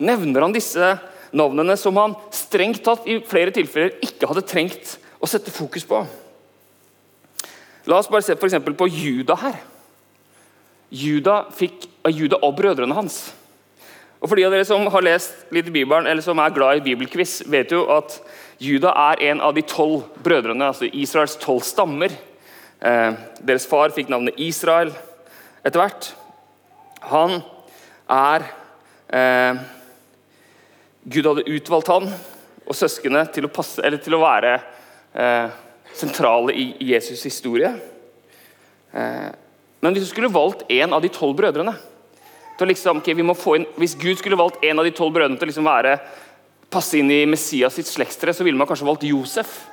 nevner 0.00 0.46
han 0.46 0.56
disse 0.56 0.94
navnene 1.36 1.76
som 1.76 1.96
han 2.00 2.16
strengt 2.32 2.82
tatt 2.86 3.06
i 3.06 3.20
flere 3.28 3.52
tilfeller 3.54 4.00
ikke 4.02 4.30
hadde 4.30 4.46
trengt 4.48 4.96
å 5.20 5.28
sette 5.28 5.52
fokus 5.52 5.84
på? 5.84 6.00
La 7.88 8.00
oss 8.00 8.08
bare 8.10 8.24
se 8.24 8.36
for 8.36 8.72
på 8.82 8.88
Juda 8.88 9.36
her. 9.40 9.60
Juda, 10.88 11.42
fikk, 11.52 11.84
Juda 12.08 12.40
og 12.40 12.56
brødrene 12.56 12.96
hans. 12.96 13.28
Og 14.18 14.26
for 14.26 14.38
de 14.38 14.44
av 14.48 14.54
dere 14.54 14.66
som 14.66 14.86
har 14.90 15.04
lest 15.06 15.52
litt 15.54 15.68
i 15.70 15.74
Bibelen, 15.74 16.08
eller 16.10 16.24
som 16.24 16.38
er 16.42 16.54
glad 16.54 16.80
i 16.80 16.86
bibelquiz, 16.88 17.40
vet 17.46 17.70
jo 17.74 17.84
at 17.94 18.16
Juda 18.58 18.90
er 19.12 19.22
en 19.30 19.42
av 19.46 19.54
de 19.54 19.62
tolv 19.62 20.08
brødrene, 20.24 20.72
altså 20.72 20.88
Israels 20.90 21.36
tolv 21.38 21.62
stammer. 21.66 22.10
Eh, 22.82 23.12
deres 23.46 23.66
far 23.70 23.94
fikk 23.94 24.10
navnet 24.10 24.38
Israel 24.42 24.90
etter 25.62 25.78
hvert. 25.78 26.10
Han 27.12 27.38
er 28.10 28.48
eh, 29.14 29.60
Gud 31.08 31.30
hadde 31.30 31.46
utvalgt 31.54 31.92
han 31.92 32.10
og 32.68 32.76
søsknene 32.76 33.22
til 33.32 33.46
å, 33.46 33.52
passe, 33.52 33.80
til 34.02 34.16
å 34.16 34.20
være 34.20 34.56
eh, 35.14 35.54
sentrale 35.96 36.56
i 36.58 36.66
Jesus' 36.90 37.22
historie. 37.24 37.70
Eh, 38.92 39.30
men 39.78 39.94
hvis 39.94 40.08
du 40.08 40.10
skulle 40.10 40.32
valgt 40.34 40.66
en 40.74 40.96
av 40.96 41.04
de 41.04 41.12
tolv 41.14 41.38
brødrene 41.38 41.76
liksom, 42.66 42.98
okay, 42.98 43.14
inn, 43.14 43.66
Hvis 43.76 43.94
Gud 43.94 44.18
skulle 44.18 44.36
valgt 44.36 44.64
en 44.64 44.78
av 44.78 44.84
de 44.84 44.90
tolv 44.90 45.14
brødrene 45.14 45.38
til 45.38 45.46
å 45.46 45.50
liksom 45.52 45.64
være 45.64 45.98
passe 46.70 46.98
inn 46.98 47.10
i 47.10 47.26
Messias 47.26 47.74
sitt 47.74 47.86
slektstre, 47.86 48.34
så 48.34 48.44
ville 48.44 48.58
man 48.58 48.66
kanskje 48.66 48.86
valgt 48.86 49.06
Josef. 49.08 49.64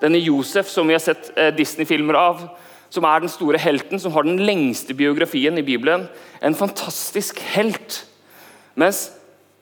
Denne 0.00 0.20
Josef 0.22 0.68
som 0.70 0.86
vi 0.86 0.94
har 0.94 1.02
sett 1.02 1.32
eh, 1.36 1.50
Disney-filmer 1.54 2.14
av, 2.14 2.44
som 2.88 3.04
er 3.04 3.20
den 3.20 3.32
store 3.32 3.58
helten, 3.60 4.00
som 4.00 4.12
har 4.14 4.24
den 4.24 4.40
lengste 4.40 4.94
biografien 4.94 5.58
i 5.58 5.66
Bibelen. 5.66 6.06
En 6.40 6.56
fantastisk 6.56 7.40
helt. 7.52 8.04
Mens 8.78 9.10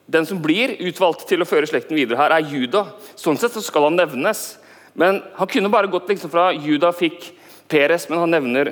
den 0.07 0.25
som 0.25 0.39
blir 0.39 0.77
utvalgt 0.87 1.25
til 1.27 1.43
å 1.43 1.47
føre 1.49 1.67
slekten 1.67 1.97
videre 1.97 2.19
her, 2.21 2.37
er 2.37 2.47
Juda. 2.47 2.85
Sånn 3.19 3.39
sett 3.39 3.57
så 3.57 3.63
skal 3.65 3.89
han 3.89 3.97
nevnes. 3.99 4.55
Men 4.97 5.19
Han 5.35 5.47
kunne 5.51 5.69
bare 5.69 5.91
gått 5.91 6.07
liksom 6.09 6.31
fra 6.31 6.51
Juda 6.53 6.93
fikk 6.95 7.33
Peres, 7.67 8.07
men 8.09 8.19
han 8.19 8.31
nevner 8.31 8.71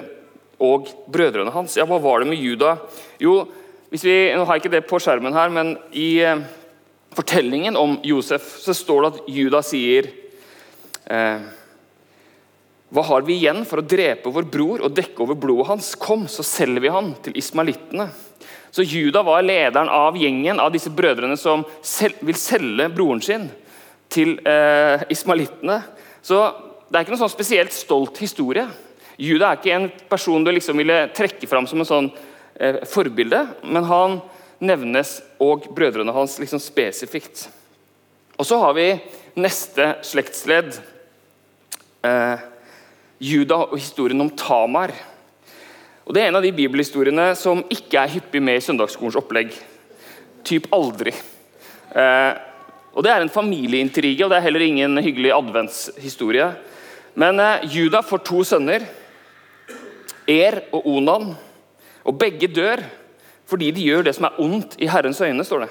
og 0.63 0.88
brødrene 1.12 1.51
hans. 1.51 1.75
Ja, 1.75 1.83
Hva 1.85 2.00
var 2.00 2.24
det 2.24 2.29
med 2.29 2.39
Juda? 2.39 2.77
Jo, 3.19 3.41
hvis 3.92 4.06
vi, 4.06 4.15
Nå 4.36 4.46
har 4.46 4.58
jeg 4.58 4.65
ikke 4.65 4.75
det 4.77 4.86
på 4.89 5.00
skjermen 5.01 5.36
her, 5.36 5.51
men 5.54 5.75
i 5.94 6.18
eh, 6.25 6.42
fortellingen 7.15 7.77
om 7.80 7.98
Josef 8.06 8.58
så 8.63 8.74
står 8.75 9.01
det 9.01 9.12
at 9.12 9.30
Juda 9.32 9.62
sier 9.65 10.10
eh, 11.06 11.46
Hva 12.96 13.06
har 13.10 13.25
vi 13.27 13.38
igjen 13.39 13.63
for 13.68 13.82
å 13.82 13.88
drepe 13.88 14.34
vår 14.34 14.50
bror 14.51 14.86
og 14.86 14.96
dekke 14.98 15.24
over 15.24 15.38
blodet 15.39 15.70
hans? 15.72 15.94
Kom, 16.01 16.25
så 16.32 16.46
selger 16.46 16.84
vi 16.84 16.94
han 16.94 17.13
til 17.24 17.38
ismalittene. 17.39 18.10
Så 18.75 18.84
Juda 18.84 19.22
var 19.24 19.46
lederen 19.46 19.88
av 19.88 20.18
gjengen 20.20 20.60
av 20.60 20.74
disse 20.74 20.92
brødrene 20.92 21.38
som 21.39 21.63
sel 21.86 22.18
vil 22.25 22.36
selge 22.36 22.89
broren 22.92 23.22
sin 23.24 23.48
til 24.12 24.36
eh, 24.44 25.06
ismalittene. 25.13 25.80
Så 26.25 26.42
det 26.89 26.98
er 26.98 27.06
ikke 27.06 27.15
noen 27.15 27.24
sånn 27.24 27.32
spesielt 27.38 27.74
stolt 27.75 28.20
historie. 28.20 28.65
Juda 29.15 29.54
er 29.54 29.60
ikke 29.62 29.77
en 29.77 29.88
person 30.10 30.44
du 30.44 30.51
liksom 30.51 30.82
ville 30.82 31.06
trekke 31.15 31.48
fram 31.48 31.68
som 31.72 31.80
en 31.82 31.88
sånn 31.88 32.10
eh, 32.59 32.81
forbilde, 32.89 33.41
men 33.63 33.88
han 33.89 34.19
nevnes 34.63 35.19
og 35.43 35.67
brødrene 35.75 36.13
hans 36.15 36.38
liksom 36.39 36.62
spesifikt. 36.63 37.47
Og 38.35 38.47
så 38.47 38.59
har 38.59 38.75
vi 38.75 38.89
neste 39.39 39.95
slektsledd. 40.05 40.75
Eh, 42.05 42.45
Juda 43.25 43.62
og 43.69 43.77
historien 43.79 44.21
om 44.21 44.31
Tamar. 44.35 44.91
Og 46.05 46.13
Det 46.13 46.21
er 46.21 46.27
en 46.29 46.38
av 46.38 46.43
de 46.43 46.53
bibelhistoriene 46.53 47.31
som 47.35 47.63
ikke 47.71 47.97
er 48.01 48.12
hyppig 48.17 48.41
med 48.43 48.59
i 48.59 48.65
søndagsskolens 48.65 49.17
opplegg. 49.17 49.55
Typ 50.45 50.67
aldri. 50.75 51.15
Eh, 51.95 52.33
og 52.93 53.03
Det 53.03 53.12
er 53.12 53.21
en 53.21 53.29
familieintrige, 53.29 54.24
og 54.24 54.29
det 54.29 54.38
er 54.38 54.45
heller 54.47 54.62
ingen 54.62 54.97
hyggelig 54.97 55.33
adventshistorie. 55.33 56.51
Men 57.15 57.39
eh, 57.39 57.65
Juda 57.71 58.01
får 58.01 58.24
to 58.24 58.43
sønner, 58.43 58.85
Er 60.27 60.63
og 60.74 60.88
Onan. 60.89 61.35
Og 62.05 62.17
begge 62.19 62.47
dør 62.47 62.83
fordi 63.45 63.69
de 63.75 63.83
gjør 63.85 64.07
det 64.07 64.15
som 64.17 64.25
er 64.25 64.39
ondt 64.41 64.75
i 64.81 64.88
Herrens 64.89 65.21
øyne. 65.21 65.43
står 65.45 65.59
det. 65.65 65.69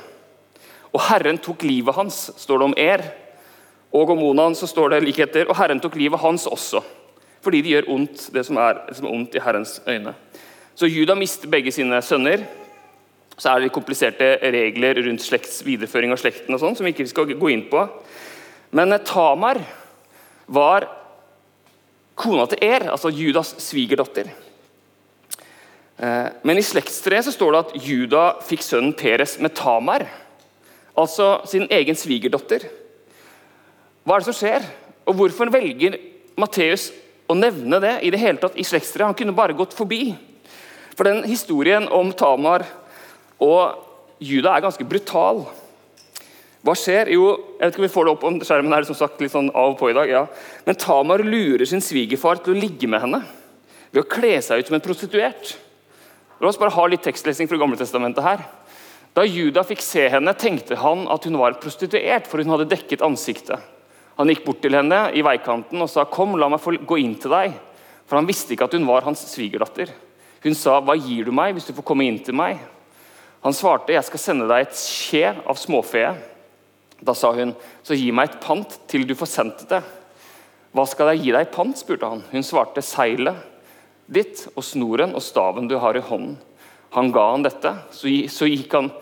Og 0.94 1.02
Herren 1.08 1.38
tok 1.38 1.62
livet 1.66 1.94
hans, 1.94 2.30
står 2.38 2.58
det 2.58 2.64
om 2.64 2.74
Er. 2.78 3.02
Og 3.92 4.10
om 4.10 4.22
Onan 4.22 4.54
så 4.54 4.66
står 4.66 4.88
det 4.88 5.02
likheter. 5.02 5.48
Og 5.48 5.56
Herren 5.58 5.80
tok 5.80 5.96
livet 5.96 6.20
hans 6.20 6.46
også, 6.46 6.82
fordi 7.42 7.60
de 7.62 7.74
gjør 7.74 7.90
ondt, 7.90 8.28
det 8.34 8.46
som 8.46 8.56
er, 8.56 8.78
som 8.92 9.06
er 9.06 9.14
ondt 9.14 9.34
i 9.34 9.42
Herrens 9.42 9.80
øyne. 9.86 10.14
Så 10.74 10.86
Juda 10.86 11.14
mister 11.14 11.48
begge 11.48 11.72
sine 11.72 12.02
sønner. 12.02 12.46
Så 13.38 13.50
er 13.50 13.60
det 13.60 13.72
kompliserte 13.74 14.36
regler 14.42 15.02
rundt 15.06 15.22
slekts 15.22 15.64
videreføring 15.66 16.12
av 16.14 16.20
slekten 16.22 16.54
og 16.54 16.60
sånn, 16.62 16.76
som 16.78 16.86
vi 16.86 16.92
ikke 16.94 17.08
skal 17.10 17.34
gå 17.34 17.50
inn 17.50 17.66
på. 17.70 17.82
Men 18.70 18.94
Tamar 19.06 19.58
var 20.46 20.86
kona 22.14 22.46
til 22.46 22.62
Er, 22.62 22.86
altså 22.94 23.10
Judas 23.10 23.56
svigerdatter. 23.58 24.30
Eh, 25.98 26.28
men 26.42 26.58
i 26.58 26.64
slektstreet 26.66 27.26
så 27.26 27.34
står 27.34 27.54
det 27.54 27.62
at 27.62 27.74
Juda 27.86 28.24
fikk 28.44 28.64
sønnen 28.66 28.94
Peres 28.98 29.36
med 29.42 29.54
Tamar, 29.54 30.06
altså 30.98 31.36
sin 31.50 31.68
egen 31.70 31.98
svigerdatter. 31.98 32.66
Hva 34.04 34.16
er 34.16 34.24
det 34.24 34.28
som 34.28 34.36
skjer? 34.36 34.66
Og 35.08 35.16
hvorfor 35.18 35.52
velger 35.52 35.96
Matteus 36.40 36.90
å 37.30 37.36
nevne 37.38 37.78
det 37.80 37.98
i 38.04 38.10
det 38.12 38.20
hele 38.20 38.40
tatt 38.42 38.56
i 38.58 38.66
slektstreet? 38.66 39.06
Han 39.06 39.18
kunne 39.18 39.36
bare 39.36 39.56
gått 39.56 39.76
forbi. 39.76 40.14
For 40.94 41.06
den 41.08 41.24
historien 41.26 41.86
om 41.92 42.12
Tamar 42.14 42.66
og 43.42 43.80
Juda 44.22 44.54
er 44.54 44.64
ganske 44.64 44.86
brutal. 44.86 45.44
Hva 46.64 46.74
skjer? 46.78 47.10
Jo, 47.12 47.26
jeg 47.58 47.60
vet 47.60 47.74
ikke 47.74 47.82
om 47.82 47.86
vi 47.86 47.94
får 47.94 48.06
det 48.06 48.12
opp 48.14 48.26
om 48.28 48.38
skjermen 48.40 48.72
er 48.72 48.84
det 48.84 48.88
som 48.88 48.98
sagt, 48.98 49.20
litt 49.20 49.34
sånn 49.34 49.50
av 49.52 49.74
og 49.74 49.80
på 49.80 49.90
i 49.90 49.96
dag. 49.96 50.10
ja. 50.10 50.24
Men 50.64 50.78
Tamar 50.80 51.24
lurer 51.24 51.66
sin 51.68 51.84
svigerfar 51.84 52.40
til 52.40 52.54
å 52.54 52.60
ligge 52.60 52.88
med 52.88 53.04
henne 53.04 53.20
ved 53.90 54.02
å 54.02 54.08
kle 54.10 54.36
seg 54.42 54.62
ut 54.62 54.70
som 54.70 54.78
en 54.78 54.84
prostituert. 54.84 55.54
La 56.44 56.50
oss 56.50 56.58
bare 56.60 56.74
ha 56.76 56.82
litt 56.92 57.00
tekstlesing 57.00 57.48
fra 57.48 57.56
Gamle 57.56 57.78
Testamentet 57.80 58.20
her. 58.20 58.42
Da 59.16 59.22
Juda 59.24 59.62
fikk 59.64 59.80
se 59.80 60.02
henne, 60.12 60.34
tenkte 60.36 60.76
han 60.76 61.06
at 61.08 61.24
hun 61.24 61.38
var 61.40 61.54
prostituert, 61.56 62.26
for 62.28 62.42
hun 62.42 62.50
hadde 62.52 62.66
dekket 62.68 63.04
ansiktet. 63.06 63.62
Han 64.18 64.28
gikk 64.28 64.42
bort 64.44 64.60
til 64.60 64.76
henne 64.76 64.98
i 65.16 65.22
veikanten 65.24 65.80
og 65.80 65.88
sa, 65.88 66.04
'Kom, 66.04 66.36
la 66.36 66.50
meg 66.52 66.60
få 66.60 66.76
gå 66.76 66.98
inn 67.00 67.14
til 67.14 67.30
deg.' 67.30 67.54
For 68.06 68.16
han 68.16 68.26
visste 68.26 68.52
ikke 68.52 68.64
at 68.68 68.74
hun 68.76 68.86
var 68.86 69.08
hans 69.08 69.24
svigerdatter. 69.24 69.88
Hun 70.42 70.54
sa, 70.54 70.80
'Hva 70.80 71.00
gir 71.00 71.24
du 71.24 71.32
meg 71.32 71.54
hvis 71.54 71.64
du 71.64 71.72
får 71.72 71.82
komme 71.82 72.04
inn 72.04 72.18
til 72.18 72.34
meg?' 72.34 72.60
Han 73.42 73.52
svarte, 73.52 73.94
'Jeg 73.94 74.04
skal 74.04 74.18
sende 74.18 74.48
deg 74.48 74.66
et 74.66 74.76
skje 74.76 75.48
av 75.48 75.56
småfe.' 75.56 76.20
Da 77.02 77.14
sa 77.14 77.32
hun, 77.32 77.56
'Så 77.82 77.96
gi 77.96 78.10
meg 78.10 78.28
et 78.28 78.40
pant 78.40 78.78
til 78.86 79.06
du 79.06 79.14
får 79.14 79.28
sendt 79.28 79.68
det.' 79.70 79.82
'Hva 80.74 80.86
skal 80.86 81.06
jeg 81.16 81.24
gi 81.24 81.32
deg 81.32 81.40
i 81.40 81.50
pant?' 81.56 81.78
spurte 81.78 82.06
han. 82.06 82.22
Hun 82.30 82.42
svarte, 82.42 82.82
'Seilet 82.82 83.53
ditt 84.06 84.46
og 84.54 84.64
snoren 84.66 85.14
og 85.14 85.24
staven 85.24 85.68
du 85.70 85.78
har 85.80 85.96
i 85.96 86.04
hånden.' 86.04 86.38
Han 86.94 87.10
ga 87.10 87.24
han 87.32 87.42
dette, 87.42 87.72
så, 87.90 88.06
så 88.30 88.46
gikk 88.46 88.74
han 88.76 88.92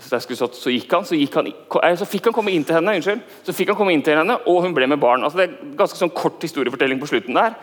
så, 0.00 0.18
så, 0.20 0.70
gikk 0.70 0.92
han, 0.92 1.04
så, 1.08 1.16
gikk 1.16 1.36
han, 1.36 1.48
så 1.96 2.08
fikk 2.08 2.28
han 2.28 2.34
komme 2.36 2.52
inn 2.52 2.64
til 2.68 2.76
henne, 2.76 2.94
unnskyld, 2.98 3.20
så 3.44 3.54
fikk 3.56 3.72
han 3.72 3.78
komme 3.78 3.94
inn 3.96 4.02
til 4.04 4.18
henne, 4.18 4.38
og 4.44 4.62
hun 4.64 4.74
ble 4.76 4.88
med 4.88 5.00
barn. 5.00 5.24
Altså, 5.24 5.40
det 5.40 5.46
er 5.46 5.54
en 5.54 5.76
ganske 5.78 5.96
sånn 5.96 6.12
kort 6.16 6.42
historiefortelling 6.44 7.00
på 7.00 7.08
slutten 7.08 7.36
der. 7.36 7.56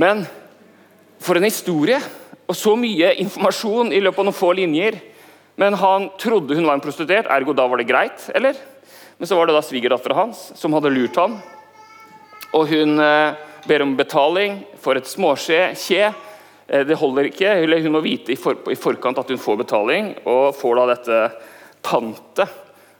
Men 0.00 0.24
for 1.20 1.36
en 1.36 1.48
historie! 1.48 2.00
Og 2.46 2.54
så 2.54 2.76
mye 2.78 3.10
informasjon 3.18 3.90
i 3.90 4.00
løpet 4.00 4.22
av 4.22 4.28
noen 4.28 4.36
få 4.38 4.52
linjer. 4.54 5.00
Men 5.58 5.74
han 5.80 6.10
trodde 6.20 6.54
hun 6.54 6.68
var 6.68 6.76
en 6.78 6.84
prostituert, 6.84 7.28
ergo 7.32 7.56
da 7.56 7.66
var 7.66 7.80
det 7.80 7.88
greit. 7.88 8.28
eller? 8.36 8.56
Men 9.18 9.28
så 9.28 9.36
var 9.36 9.48
det 9.48 9.56
da 9.56 9.64
svigerdattera 9.64 10.18
hans 10.18 10.52
som 10.54 10.76
hadde 10.76 10.92
lurt 10.92 11.16
ham. 11.18 11.38
Og 12.54 12.68
hun 12.70 13.00
eh, 13.02 13.45
ber 13.68 13.82
om 13.84 13.96
betaling 13.98 14.60
for 14.82 14.98
et 14.98 15.08
småskje. 15.08 15.60
Kje. 15.78 16.10
Eh, 16.66 16.84
det 16.86 16.98
holder 16.98 17.30
ikke. 17.30 17.54
Hun 17.84 17.92
må 17.94 18.02
vite 18.04 18.34
i, 18.34 18.38
for, 18.40 18.58
i, 18.70 18.78
forkant 18.78 19.18
at 19.18 19.30
hun 19.30 19.40
får 19.40 19.60
betaling, 19.62 20.14
og 20.26 20.54
får 20.58 20.80
da 20.80 20.86
dette 20.94 21.20
tante, 21.86 22.48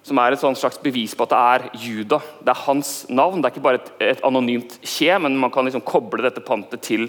Som 0.07 0.21
er 0.23 0.33
et 0.33 0.39
slags 0.39 0.79
bevis 0.79 1.17
på 1.19 1.25
at 1.27 1.33
det 1.33 1.39
er 1.39 1.63
Juda. 1.83 2.21
Det 2.39 2.53
er 2.53 2.65
hans 2.69 3.07
navn. 3.11 3.41
Det 3.43 3.49
er 3.49 3.55
ikke 3.57 3.65
bare 3.65 3.81
et, 3.81 3.89
et 3.99 4.21
anonymt 4.23 4.79
kje, 4.87 5.19
men 5.19 5.37
man 5.37 5.51
kan 5.51 5.67
liksom 5.67 5.83
koble 5.83 6.23
dette 6.23 6.45
pantet 6.47 6.81
til 6.81 7.09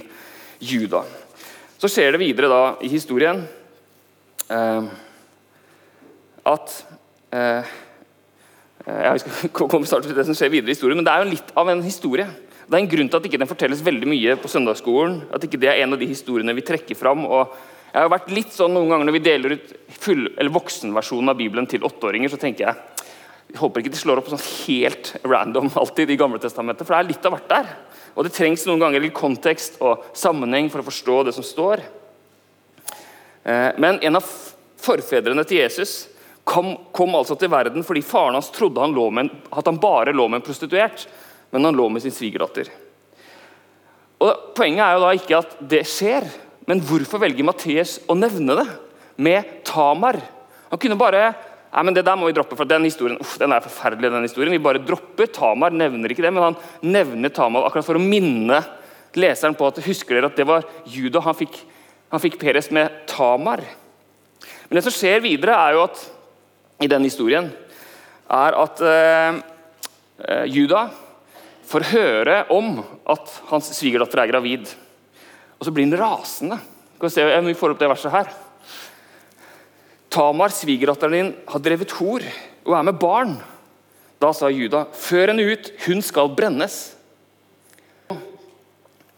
Juda. 0.59 1.03
Så 1.77 1.91
skjer 1.93 2.15
det 2.15 2.23
videre 2.23 2.49
da 2.49 2.61
i 2.81 2.89
historien 2.89 3.43
eh, 4.49 4.87
at 6.47 6.73
eh, 7.31 7.75
eh 8.87 9.03
Jeg 9.03 9.19
skal 9.19 9.69
komme 9.69 9.85
snart 9.85 10.07
til 10.07 10.15
det 10.15 10.25
som 10.25 10.33
skjer 10.33 10.49
videre 10.49 10.71
i 10.71 10.73
historien, 10.73 10.97
men 10.97 11.05
det 11.05 11.13
er 11.13 11.23
jo 11.23 11.35
litt 11.35 11.53
av 11.53 11.69
en 11.69 11.83
historie. 11.85 12.25
Det 12.67 12.75
er 12.75 12.83
en 12.83 12.91
grunn 12.91 13.07
til 13.07 13.21
at 13.21 13.27
ikke 13.29 13.39
den 13.39 13.47
fortelles 13.47 13.81
veldig 13.83 14.07
mye 14.12 14.33
på 14.43 14.50
søndagsskolen. 14.51 15.21
At 15.31 15.43
ikke 15.47 15.59
det 15.62 15.69
er 15.71 15.86
en 15.86 15.95
av 15.95 16.01
de 16.01 16.09
historiene 16.09 16.55
vi 16.57 16.65
trekker 16.67 17.00
fram. 17.00 17.24
og 17.25 17.55
jeg 17.93 18.03
har 18.03 18.12
vært 18.12 18.33
litt 18.36 18.51
sånn 18.51 18.74
noen 18.75 18.91
ganger 18.91 19.07
Når 19.07 19.15
vi 19.15 19.24
deler 19.24 19.53
ut 19.55 19.69
full, 19.95 20.27
eller 20.36 20.53
voksenversjonen 20.53 21.31
av 21.31 21.38
Bibelen 21.39 21.65
til 21.65 21.86
åtteåringer, 21.88 22.29
så 22.29 22.39
tenker 22.41 22.67
jeg 22.67 23.05
jeg 23.47 23.62
håper 23.62 23.79
ikke 23.79 23.93
de 23.93 24.00
slår 24.01 24.19
opp 24.19 24.27
sånn 24.27 24.41
helt 24.43 25.13
random 25.24 25.69
alltid 25.79 26.09
i 26.12 26.17
Gamle 26.19 26.39
testamentet, 26.43 26.83
for 26.83 26.91
det 26.91 26.97
er 27.00 27.07
litt 27.13 27.27
av 27.29 27.31
hvert 27.31 27.47
der. 27.47 27.69
Og 28.17 28.25
det 28.27 28.33
trengs 28.36 28.65
noen 28.67 28.81
ganger 28.81 29.00
litt 29.00 29.15
kontekst 29.15 29.79
og 29.79 30.03
sammenheng 30.12 30.67
for 30.74 30.83
å 30.83 30.88
forstå 30.89 31.15
det 31.29 31.33
som 31.38 31.45
står. 31.47 31.79
Eh, 33.47 33.69
men 33.79 34.01
en 34.03 34.19
av 34.19 34.27
forfedrene 34.83 35.47
til 35.47 35.62
Jesus 35.62 35.93
kom, 36.43 36.74
kom 36.91 37.15
altså 37.15 37.38
til 37.39 37.51
verden 37.53 37.88
fordi 37.88 38.03
faren 38.03 38.36
hans 38.36 38.51
trodde 38.51 38.83
han 38.83 39.00
en, 39.24 39.31
at 39.31 39.71
han 39.71 39.79
bare 39.79 40.12
lå 40.12 40.27
med 40.27 40.41
en 40.41 40.47
prostituert, 40.50 41.07
men 41.51 41.68
han 41.68 41.77
lå 41.77 41.88
med 41.89 42.04
sin 42.04 42.13
svigerdatter. 42.13 42.70
Og 44.24 44.54
Poenget 44.58 44.84
er 44.84 44.96
jo 44.96 45.04
da 45.04 45.12
ikke 45.16 45.39
at 45.42 45.60
det 45.74 45.84
skjer, 45.88 46.25
men 46.68 46.82
hvorfor 46.84 47.22
velger 47.22 47.46
Matteus 47.46 48.00
å 48.10 48.18
nevne 48.18 48.58
det 48.58 48.66
med 49.22 49.60
Tamar? 49.68 50.20
Han 50.72 50.82
kunne 50.82 51.00
bare 51.00 51.30
Nei, 51.68 51.84
men 51.84 51.94
det 51.94 52.06
der 52.08 52.16
må 52.18 52.25
vi 52.30 52.34
droppe, 52.34 52.56
for 52.58 52.66
den 52.66 52.86
historien 52.88 53.20
uff, 53.22 53.36
den 53.38 53.51
er 53.54 53.62
forferdelig. 53.62 54.10
den 54.10 54.24
historien. 54.25 54.54
Vi 54.56 54.63
bare 54.63 54.80
dropper 54.82 55.27
Tamar, 55.30 55.75
nevner 55.75 56.10
ikke 56.10 56.24
det, 56.24 56.32
men 56.34 56.46
han 56.46 56.56
nevner 56.82 57.30
Tamar 57.30 57.68
akkurat 57.68 57.86
for 57.86 58.00
å 58.00 58.01
minne 58.01 58.62
leseren 59.20 59.54
på 59.54 59.68
at 59.68 59.82
husker 59.86 60.18
dere 60.18 60.32
at 60.32 60.39
det 60.39 60.48
var 60.48 60.66
Juda. 60.89 61.22
Han 61.27 61.36
fikk, 61.38 61.60
han 62.10 62.24
fikk 62.24 62.39
Peres 62.42 62.72
med 62.74 63.04
Tamar. 63.12 63.62
Men 64.70 64.80
det 64.80 64.86
som 64.88 64.96
skjer 64.96 65.22
videre, 65.22 65.60
er 65.60 65.75
jo 65.75 65.84
at 65.86 66.01
i 66.82 66.89
den 66.89 67.06
historien, 67.06 67.51
er 68.32 68.58
at 68.63 68.82
eh, 68.88 69.38
eh 70.24 70.48
Juda 70.56 70.88
får 71.67 71.89
høre 71.91 72.38
om 72.53 72.79
at 73.09 73.31
hans 73.51 73.69
svigerdatter 73.75 74.24
er 74.24 74.31
gravid. 74.31 74.69
Og 75.57 75.67
så 75.67 75.74
blir 75.74 75.88
han 75.88 76.00
rasende. 76.00 76.59
Skal 76.95 77.09
vi 77.09 77.13
se, 77.13 77.25
Vi 77.47 77.57
får 77.59 77.74
opp 77.74 77.81
det 77.81 77.89
verset 77.91 78.13
her. 78.13 78.31
Tamar, 80.09 80.50
svigerdatteren 80.55 81.13
din, 81.13 81.36
har 81.47 81.59
drevet 81.59 81.91
hor 82.00 82.24
og 82.65 82.74
er 82.74 82.83
med 82.88 83.00
barn. 83.00 83.38
Da 84.17 84.31
sa 84.33 84.50
Juda, 84.50 84.88
før 84.93 85.33
henne 85.33 85.45
ut, 85.45 85.71
hun 85.86 86.01
skal 86.01 86.31
brennes. 86.33 86.95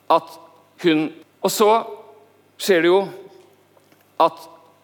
At 0.10 0.38
hun 0.84 1.12
Og 1.39 1.51
så 1.56 1.70
skjer 2.60 2.82
det 2.84 2.89
jo 2.89 2.98
at 4.20 4.39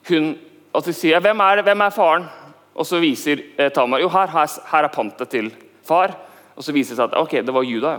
hun 0.07 0.37
at 0.75 0.87
de 0.87 0.93
sier 0.95 1.23
hvem 1.23 1.41
er, 1.43 1.61
hvem 1.63 1.83
er 1.83 1.93
faren? 1.95 2.27
Og 2.75 2.87
så 2.87 2.99
viser 2.99 3.41
eh, 3.55 3.71
Tamar 3.73 4.03
jo 4.03 4.09
her, 4.11 4.27
her, 4.31 4.47
her, 4.71 4.87
er 4.87 4.91
pantet 4.91 5.31
til 5.31 5.51
far. 5.87 6.15
Og 6.55 6.63
så 6.63 6.75
viser 6.75 6.95
det 6.95 7.01
seg 7.01 7.09
at 7.09 7.17
ok, 7.19 7.39
det 7.45 7.55
var 7.55 7.67
Juda 7.67 7.95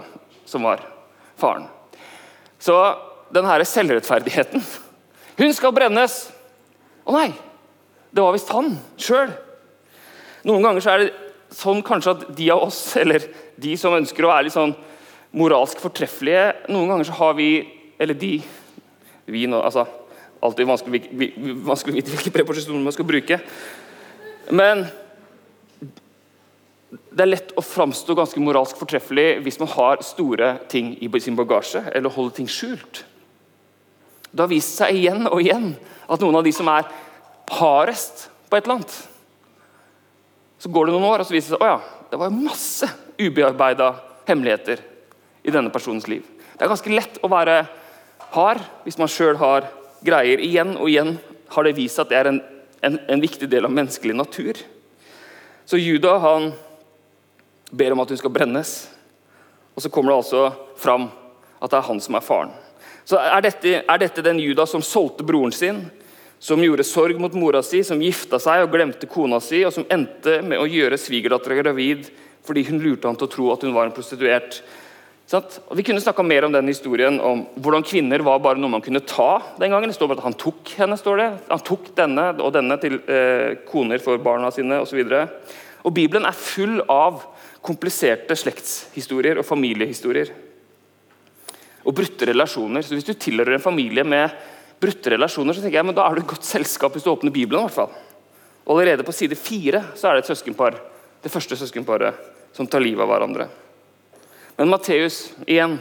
som 0.48 0.64
var 0.66 0.82
faren. 1.36 1.66
Så 2.58 2.74
den 3.34 3.44
her 3.44 3.64
selvrettferdigheten 3.66 4.62
Hun 5.36 5.52
skal 5.52 5.74
brennes! 5.76 6.14
Å 7.04 7.12
nei! 7.12 7.28
Det 8.08 8.22
var 8.24 8.32
visst 8.32 8.52
han 8.54 8.70
sjøl. 8.96 9.34
Noen 10.48 10.64
ganger 10.64 10.84
så 10.84 10.94
er 10.94 11.02
det 11.02 11.10
sånn 11.52 11.82
kanskje 11.84 12.14
at 12.14 12.22
de 12.38 12.46
av 12.54 12.64
oss, 12.64 12.80
eller 12.96 13.26
de 13.60 13.74
som 13.76 13.94
ønsker 13.96 14.24
å 14.24 14.30
være 14.30 14.46
litt 14.46 14.56
sånn 14.56 14.72
moralsk 15.36 15.82
fortreffelige 15.82 16.72
Noen 16.72 16.94
ganger 16.94 17.08
så 17.10 17.18
har 17.18 17.36
vi, 17.36 17.50
eller 18.00 18.16
de 18.16 18.38
vi 19.26 19.44
nå, 19.50 19.60
altså, 19.60 19.84
Alltid 20.46 20.68
vanskelig, 20.68 21.00
vanskelig 21.64 21.94
å 21.94 21.96
vite 21.96 22.12
hvilke 22.12 22.30
preposisjoner 22.34 22.82
man 22.84 22.94
skal 22.94 23.06
bruke. 23.08 23.38
Men 24.54 24.84
det 27.16 27.24
er 27.24 27.30
lett 27.30 27.52
å 27.56 27.64
framstå 27.64 28.12
ganske 28.16 28.40
moralsk 28.44 28.76
fortreffelig 28.76 29.38
hvis 29.44 29.56
man 29.62 29.70
har 29.72 30.02
store 30.04 30.50
ting 30.68 30.92
i 31.00 31.08
sin 31.20 31.36
bagasje, 31.38 31.80
eller 31.94 32.12
holder 32.12 32.34
ting 32.36 32.48
skjult. 32.50 33.04
Det 34.28 34.42
har 34.42 34.50
vist 34.52 34.76
seg 34.76 34.98
igjen 34.98 35.24
og 35.24 35.40
igjen 35.40 35.70
at 36.12 36.20
noen 36.20 36.36
av 36.36 36.44
de 36.44 36.52
som 36.52 36.68
er 36.68 36.90
hardest 37.56 38.26
på 38.50 38.58
et 38.58 38.66
eller 38.66 38.76
annet 38.76 38.96
Så 40.58 40.68
går 40.72 40.86
det 40.86 40.92
noen 40.92 41.06
år, 41.08 41.22
og 41.22 41.28
så 41.28 41.36
viser 41.36 41.54
det 41.54 41.56
seg 41.56 41.64
at 41.64 41.72
ja, 41.72 42.04
det 42.10 42.20
var 42.20 42.36
masse 42.36 42.88
ubearbeida 43.16 43.88
hemmeligheter 44.28 44.82
i 45.46 45.52
denne 45.54 45.72
personens 45.72 46.08
liv. 46.10 46.24
Det 46.52 46.64
er 46.64 46.72
ganske 46.72 46.92
lett 46.92 47.18
å 47.24 47.32
være 47.32 47.58
hard 48.34 48.60
hvis 48.84 48.98
man 49.00 49.12
sjøl 49.12 49.36
har 49.40 49.70
greier. 50.04 50.42
Igjen 50.42 50.74
og 50.76 50.88
igjen 50.90 51.16
har 51.54 51.64
det 51.64 51.76
vist 51.78 51.96
seg 51.96 52.06
at 52.06 52.12
det 52.12 52.20
er 52.20 52.30
en, 52.32 52.40
en, 52.84 53.00
en 53.08 53.24
viktig 53.24 53.48
del 53.52 53.68
av 53.68 53.72
menneskelig 53.72 54.16
natur. 54.16 54.60
Så 55.68 55.80
Juda 55.80 56.16
han 56.22 56.52
ber 57.70 57.92
om 57.92 58.02
at 58.02 58.12
hun 58.12 58.20
skal 58.20 58.32
brennes. 58.32 58.74
Og 59.76 59.84
så 59.84 59.90
kommer 59.92 60.12
det 60.12 60.20
altså 60.22 60.42
fram 60.80 61.08
at 61.60 61.70
det 61.72 61.78
er 61.78 61.88
han 61.88 62.00
som 62.02 62.16
er 62.18 62.24
faren. 62.24 62.54
Så 63.06 63.18
Er 63.20 63.42
dette, 63.44 63.82
er 63.86 63.98
dette 64.02 64.24
den 64.24 64.40
Juda 64.42 64.66
som 64.66 64.82
solgte 64.82 65.24
broren 65.26 65.52
sin, 65.54 65.84
som 66.38 66.60
gjorde 66.60 66.84
sorg 66.84 67.20
mot 67.20 67.34
mora 67.38 67.62
si, 67.64 67.82
som 67.86 68.02
gifta 68.02 68.40
seg 68.42 68.64
og 68.64 68.72
glemte 68.74 69.08
kona 69.08 69.38
si, 69.40 69.62
og 69.64 69.72
som 69.72 69.86
endte 69.90 70.40
med 70.42 70.60
å 70.60 70.66
gjøre 70.68 70.98
svigerdattera 71.00 71.60
gravid 71.62 72.10
fordi 72.46 72.62
hun 72.68 72.78
lurte 72.78 73.08
han 73.08 73.16
til 73.18 73.26
å 73.26 73.30
tro 73.30 73.46
at 73.50 73.64
hun 73.66 73.72
var 73.74 73.88
en 73.88 73.94
prostituert? 73.94 74.60
Vi 75.26 75.82
kunne 75.82 76.02
snakka 76.02 76.22
mer 76.22 76.44
om 76.46 76.52
den 76.54 76.68
historien 76.70 77.16
om 77.18 77.40
hvordan 77.58 77.82
kvinner 77.86 78.22
var 78.22 78.38
bare 78.44 78.60
noe 78.62 78.70
man 78.70 78.84
kunne 78.84 79.02
ta 79.02 79.40
den 79.58 79.72
gangen. 79.74 79.90
Det 79.90 79.96
står 79.96 80.12
bare 80.12 80.22
at 80.22 80.28
Han 80.28 80.38
tok 80.38 80.70
henne, 80.78 80.98
står 81.00 81.18
det. 81.18 81.26
Han 81.48 81.64
tok 81.66 81.88
denne 81.98 82.28
og 82.38 82.52
denne 82.54 82.76
til 82.78 83.00
eh, 83.10 83.58
koner 83.66 83.98
for 84.02 84.22
barna 84.22 84.52
sine 84.54 84.78
osv. 84.84 85.02
Bibelen 85.90 86.28
er 86.28 86.38
full 86.38 86.78
av 86.86 87.24
kompliserte 87.66 88.36
slektshistorier 88.38 89.40
og 89.40 89.46
familiehistorier. 89.46 90.30
Og 91.86 91.94
brutte 91.94 92.28
relasjoner. 92.30 92.82
Så 92.82 92.94
Hvis 92.94 93.08
du 93.08 93.14
tilhører 93.14 93.56
en 93.56 93.62
familie 93.62 94.04
med 94.04 94.30
brutte 94.80 95.10
relasjoner, 95.10 95.54
så 95.54 95.62
tenker 95.62 95.80
jeg, 95.80 95.86
men 95.86 95.96
da 95.96 96.06
er 96.06 96.14
du 96.14 96.22
i 96.22 96.30
godt 96.32 96.46
selskap 96.46 96.94
hvis 96.94 97.04
du 97.04 97.10
åpner 97.10 97.34
Bibelen. 97.34 97.60
i 97.60 97.68
hvert 97.68 97.74
fall. 97.74 97.92
Og 98.66 98.80
Allerede 98.80 99.06
på 99.06 99.14
side 99.14 99.36
fire 99.38 99.84
så 99.94 100.08
er 100.08 100.14
det 100.14 100.24
et 100.24 100.32
søskenpar, 100.32 100.74
det 101.22 101.30
første 101.30 101.56
søskenparet 101.56 102.14
som 102.52 102.66
tar 102.66 102.80
livet 102.80 103.02
av 103.04 103.10
hverandre. 103.10 103.48
Men 104.56 104.70
Matteus 104.72 105.32
igjen, 105.46 105.78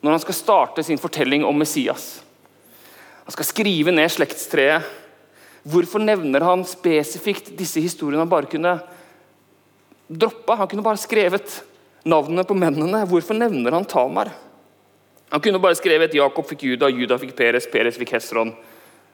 når 0.00 0.16
han 0.16 0.22
skal 0.24 0.34
starte 0.34 0.82
sin 0.82 0.98
fortelling 0.98 1.44
om 1.44 1.58
Messias 1.58 2.22
Han 3.22 3.32
skal 3.36 3.46
skrive 3.46 3.92
ned 3.94 4.10
slektstreet. 4.10 4.82
Hvorfor 5.62 6.02
nevner 6.02 6.42
han 6.42 6.64
spesifikt 6.66 7.52
disse 7.54 7.78
historiene 7.78 8.24
han 8.24 8.32
bare 8.32 8.50
kunne 8.50 8.72
droppa. 10.08 10.54
Han 10.54 10.68
kunne 10.68 10.82
bare 10.82 11.00
skrevet 11.00 11.62
navnene 12.04 12.44
på 12.44 12.56
mennene. 12.58 13.04
Hvorfor 13.08 13.38
nevner 13.38 13.76
han 13.76 13.86
Tamar? 13.88 14.32
Han 15.32 15.40
kunne 15.40 15.60
bare 15.62 15.78
skrevet 15.78 16.14
Jakob 16.14 16.46
fikk 16.48 16.66
Juda, 16.68 16.90
Juda 16.92 17.16
fikk 17.18 17.36
Peres, 17.36 17.66
Peres 17.72 17.96
fikk 18.00 18.12
Hesron. 18.16 18.52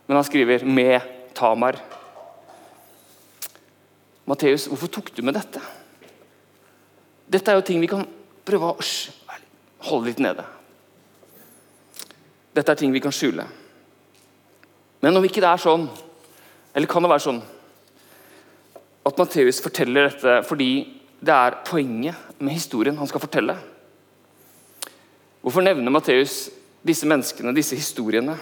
Men 0.06 0.16
han 0.16 0.24
skriver 0.24 0.64
'med 0.64 1.00
Tamar'. 1.34 1.78
Matteus, 4.26 4.66
hvorfor 4.66 4.86
tok 4.86 5.14
du 5.16 5.22
med 5.22 5.34
dette? 5.34 5.60
Dette 7.28 7.50
er 7.50 7.54
jo 7.54 7.60
ting 7.60 7.80
vi 7.80 7.86
kan 7.86 8.06
prøve 8.44 8.72
å 8.72 8.76
holde 9.88 10.06
litt 10.06 10.18
nede. 10.18 10.44
Dette 12.54 12.72
er 12.72 12.74
ting 12.74 12.92
vi 12.92 13.00
kan 13.00 13.12
skjule. 13.12 13.46
Men 15.00 15.16
om 15.16 15.24
ikke 15.24 15.40
det 15.40 15.48
er 15.48 15.62
sånn, 15.62 15.88
eller 16.74 16.86
kan 16.86 17.02
det 17.02 17.10
være 17.10 17.26
sånn 17.28 17.42
at 19.08 19.18
Matteus 19.20 19.60
forteller 19.64 20.08
dette 20.08 20.38
fordi 20.46 20.72
det 21.18 21.34
er 21.34 21.58
poenget 21.66 22.38
med 22.38 22.54
historien 22.54 22.98
han 22.98 23.08
skal 23.10 23.22
fortelle. 23.22 23.56
Hvorfor 25.42 25.64
nevner 25.64 25.92
Matteus 25.94 26.48
disse 26.86 27.08
menneskene, 27.08 27.54
disse 27.56 27.78
historiene? 27.78 28.36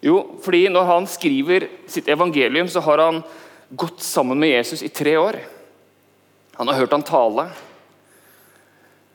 Jo, 0.00 0.38
fordi 0.44 0.64
når 0.72 0.86
han 0.88 1.08
skriver 1.10 1.66
sitt 1.90 2.08
evangelium, 2.08 2.68
så 2.68 2.80
har 2.84 3.02
han 3.02 3.22
gått 3.70 4.02
sammen 4.02 4.38
med 4.40 4.52
Jesus 4.54 4.82
i 4.82 4.88
tre 4.88 5.16
år. 5.18 5.38
Han 6.56 6.68
har 6.68 6.80
hørt 6.80 6.94
han 6.94 7.04
tale, 7.06 7.46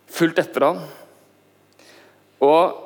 fulgt 0.09 0.39
etter 0.41 0.67
han. 0.67 0.81
Og 2.45 2.81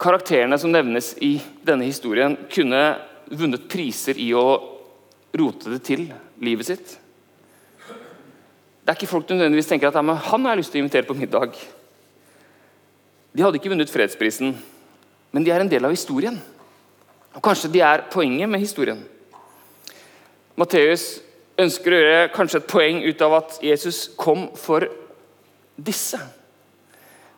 karakterene 0.00 0.58
som 0.58 0.72
nevnes 0.72 1.12
i 1.22 1.36
denne 1.66 1.88
historien, 1.88 2.36
kunne 2.52 2.82
vunnet 3.30 3.68
priser 3.70 4.18
i 4.18 4.30
å 4.34 4.79
rote 5.36 5.70
det 5.70 5.82
til 5.86 6.08
livet 6.42 6.66
sitt. 6.66 6.96
Det 8.80 8.88
er 8.88 8.98
ikke 8.98 9.10
folk 9.10 9.28
du 9.28 9.36
nødvendigvis 9.36 9.68
tenker 9.70 9.90
at 9.90 9.98
han 10.00 10.10
har 10.46 10.54
jeg 10.54 10.62
lyst 10.62 10.72
til 10.74 10.80
å 10.80 10.84
invitere 10.84 11.06
på 11.06 11.14
middag. 11.14 11.54
De 13.30 13.44
hadde 13.44 13.60
ikke 13.60 13.70
vunnet 13.70 13.92
fredsprisen, 13.92 14.56
men 15.30 15.44
de 15.46 15.52
er 15.54 15.62
en 15.62 15.70
del 15.70 15.86
av 15.86 15.94
historien. 15.94 16.40
Og 17.36 17.42
Kanskje 17.44 17.70
de 17.70 17.82
er 17.86 18.08
poenget 18.10 18.50
med 18.50 18.62
historien. 18.62 19.04
Matteus 20.58 21.20
ønsker 21.60 21.94
å 21.94 22.00
gjøre 22.00 22.32
kanskje 22.34 22.60
et 22.60 22.70
poeng 22.70 22.98
ut 23.04 23.22
av 23.22 23.36
at 23.38 23.60
Jesus 23.62 24.08
kom 24.18 24.48
for 24.58 24.88
disse. 25.78 26.18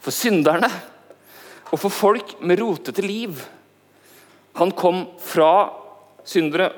For 0.03 0.15
synderne 0.15 0.71
og 1.73 1.79
for 1.81 1.93
folk 1.93 2.39
med 2.41 2.61
rotete 2.61 3.05
liv. 3.05 3.37
Han 4.59 4.73
kom 4.77 5.05
fra 5.23 5.53
syndere 6.29 6.71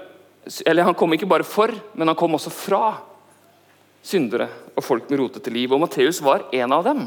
eller 0.66 0.82
Han 0.82 0.94
kom 0.94 1.12
ikke 1.12 1.28
bare 1.28 1.46
for, 1.46 1.72
men 1.94 2.08
han 2.08 2.16
kom 2.16 2.34
også 2.36 2.52
fra 2.52 2.94
syndere 4.04 4.48
og 4.76 4.84
folk 4.84 5.08
med 5.08 5.20
rotete 5.20 5.52
liv. 5.52 5.72
Og 5.72 5.80
Matteus 5.80 6.20
var 6.22 6.48
en 6.52 6.72
av 6.72 6.84
dem. 6.84 7.04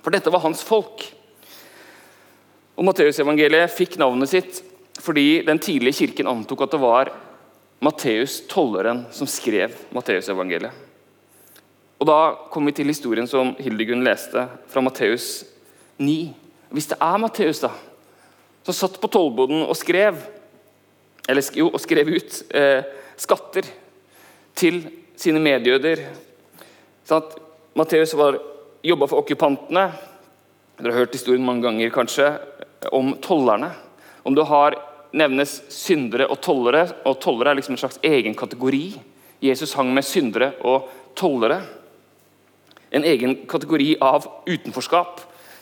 For 0.00 0.14
dette 0.14 0.32
var 0.32 0.44
hans 0.44 0.62
folk. 0.64 1.04
Og 2.80 2.86
Matteusevangeliet 2.88 3.72
fikk 3.76 3.98
navnet 4.00 4.32
sitt 4.32 4.62
fordi 5.00 5.40
den 5.46 5.60
tidlige 5.60 6.02
kirken 6.02 6.28
antok 6.28 6.66
at 6.66 6.74
det 6.74 6.80
var 6.82 7.08
Matteus, 7.80 8.42
tolleren, 8.48 9.06
som 9.16 9.28
skrev 9.28 9.72
Matteusevangeliet. 9.96 10.74
Og 12.00 12.08
Da 12.08 12.18
kom 12.52 12.64
vi 12.68 12.74
til 12.76 12.88
historien 12.88 13.28
som 13.28 13.54
Hildegunn 13.60 14.04
leste 14.04 14.46
fra 14.68 14.82
Matteus 14.84 15.44
9. 16.00 16.32
Hvis 16.72 16.88
det 16.92 16.98
er 17.00 17.20
Matteus 17.20 17.60
da, 17.60 17.70
som 18.64 18.76
satt 18.76 19.00
på 19.00 19.08
tollboden 19.12 19.64
og 19.66 19.76
skrev, 19.76 20.16
eller 21.30 21.46
jo, 21.56 21.70
og 21.70 21.80
skrev 21.82 22.10
ut 22.10 22.40
eh, 22.56 22.82
skatter 23.20 23.68
til 24.58 24.82
sine 25.20 25.40
medjøder. 25.42 26.02
Sånn 27.06 27.22
at 27.22 27.36
Matteus 27.78 28.14
jobba 28.14 29.06
for 29.06 29.22
okkupantene. 29.22 29.86
Dere 30.80 30.94
har 30.94 31.04
hørt 31.04 31.16
historien 31.16 31.44
mange 31.44 31.66
ganger 31.66 31.92
kanskje, 31.94 32.30
om 32.96 33.12
tollerne. 33.22 33.70
Om 34.24 34.36
du 34.36 34.42
har 34.48 34.76
nevnes 35.16 35.58
syndere 35.72 36.28
og 36.30 36.40
tollere, 36.44 36.86
og 37.04 37.18
tollere 37.22 37.52
er 37.52 37.60
liksom 37.60 37.76
en 37.76 37.82
slags 37.82 38.00
egen 38.06 38.36
kategori. 38.38 38.84
Jesus 39.44 39.74
hang 39.78 39.92
med 39.94 40.06
syndere 40.06 40.52
og 40.66 40.88
tollere. 41.18 41.60
En 42.90 43.04
egen 43.06 43.42
kategori 43.50 43.94
av 44.02 44.26
utenforskap. 44.48 45.20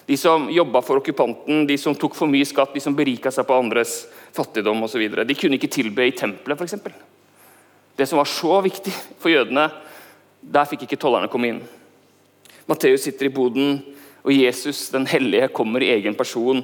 De 0.08 0.16
som 0.16 0.46
jobba 0.50 0.80
for 0.80 1.02
okkupanten, 1.02 1.66
de 1.68 1.76
som 1.78 1.96
tok 1.96 2.14
for 2.16 2.30
mye 2.30 2.46
skatt, 2.48 2.72
de 2.72 2.80
som 2.80 2.94
berika 2.96 3.28
seg 3.34 3.44
på 3.44 3.58
andres 3.60 4.06
fattigdom 4.32 4.80
osv. 4.86 5.02
De 5.28 5.36
kunne 5.36 5.58
ikke 5.58 5.68
tilbe 5.68 6.06
i 6.08 6.14
tempelet, 6.16 6.56
f.eks. 6.56 6.78
Det 7.98 8.06
som 8.08 8.20
var 8.20 8.30
så 8.30 8.60
viktig 8.64 8.94
for 9.20 9.28
jødene, 9.28 9.66
der 10.40 10.68
fikk 10.70 10.86
ikke 10.86 11.00
tollerne 11.02 11.28
komme 11.28 11.50
inn. 11.52 11.60
Matteus 12.68 13.04
sitter 13.04 13.28
i 13.28 13.34
boden, 13.34 13.82
og 14.24 14.32
Jesus, 14.32 14.86
den 14.94 15.04
hellige, 15.08 15.50
kommer 15.52 15.84
i 15.84 15.90
egen 15.94 16.16
person. 16.16 16.62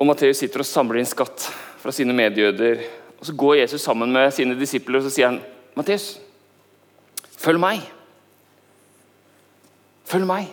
Og 0.00 0.08
Matteus 0.08 0.42
sitter 0.42 0.64
og 0.64 0.68
samler 0.68 1.00
inn 1.00 1.08
skatt 1.08 1.46
fra 1.82 1.94
sine 1.94 2.14
medjøder. 2.16 2.82
Og 3.20 3.26
Så 3.26 3.36
går 3.36 3.60
Jesus 3.62 3.82
sammen 3.86 4.10
med 4.12 4.32
sine 4.34 4.58
disipler 4.58 4.98
og 4.98 5.06
så 5.06 5.14
sier 5.14 5.30
han, 5.30 5.40
Matteus, 5.76 6.16
følg 7.38 7.60
meg. 7.60 7.84
Følg 10.10 10.26
meg. 10.26 10.48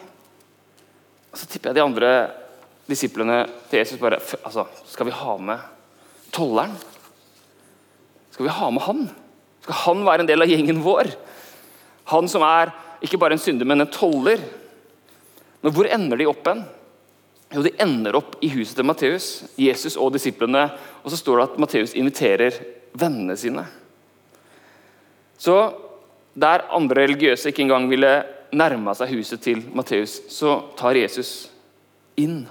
Og 1.37 1.43
Så 1.43 1.51
tipper 1.51 1.69
jeg 1.69 1.77
de 1.77 1.85
andre 1.85 2.11
disiplene 2.89 3.43
til 3.69 3.83
Jesus 3.83 3.99
bare 4.01 4.17
altså, 4.17 4.63
Skal 4.89 5.05
vi 5.05 5.13
ha 5.13 5.35
med 5.37 5.59
tolleren? 6.33 6.71
Skal 8.33 8.47
vi 8.47 8.55
ha 8.57 8.69
med 8.73 8.81
han? 8.87 9.03
Skal 9.61 9.77
han 9.83 10.01
være 10.07 10.25
en 10.25 10.29
del 10.31 10.41
av 10.41 10.49
gjengen 10.49 10.81
vår? 10.81 11.11
Han 12.09 12.29
som 12.31 12.41
er 12.47 12.71
ikke 13.05 13.19
bare 13.21 13.37
en 13.37 13.41
synder, 13.41 13.69
men 13.69 13.83
en 13.83 13.91
toller. 13.93 14.41
Men 15.61 15.75
hvor 15.75 15.85
ender 15.93 16.17
de 16.17 16.25
opp 16.29 16.49
hen? 16.49 16.63
Jo, 17.53 17.61
De 17.61 17.73
ender 17.85 18.17
opp 18.17 18.39
i 18.41 18.49
huset 18.55 18.73
til 18.79 18.87
Matteus, 18.89 19.27
Jesus 19.61 19.93
og 19.93 20.15
disiplene. 20.15 20.63
Og 21.03 21.13
så 21.13 21.19
står 21.21 21.37
det 21.37 21.45
at 21.45 21.59
Matteus 21.61 21.93
inviterer 21.93 22.57
vennene 22.97 23.37
sine. 23.37 23.67
Så 25.37 25.53
der 26.33 26.65
andre 26.73 27.05
religiøse 27.05 27.53
ikke 27.53 27.67
engang 27.67 27.85
ville 27.93 28.15
nærme 28.51 28.93
seg 28.95 29.11
huset 29.15 29.41
til 29.43 29.63
Matteus, 29.75 30.19
så 30.31 30.59
tar 30.77 30.97
Jesus 30.99 31.49
inn. 32.19 32.45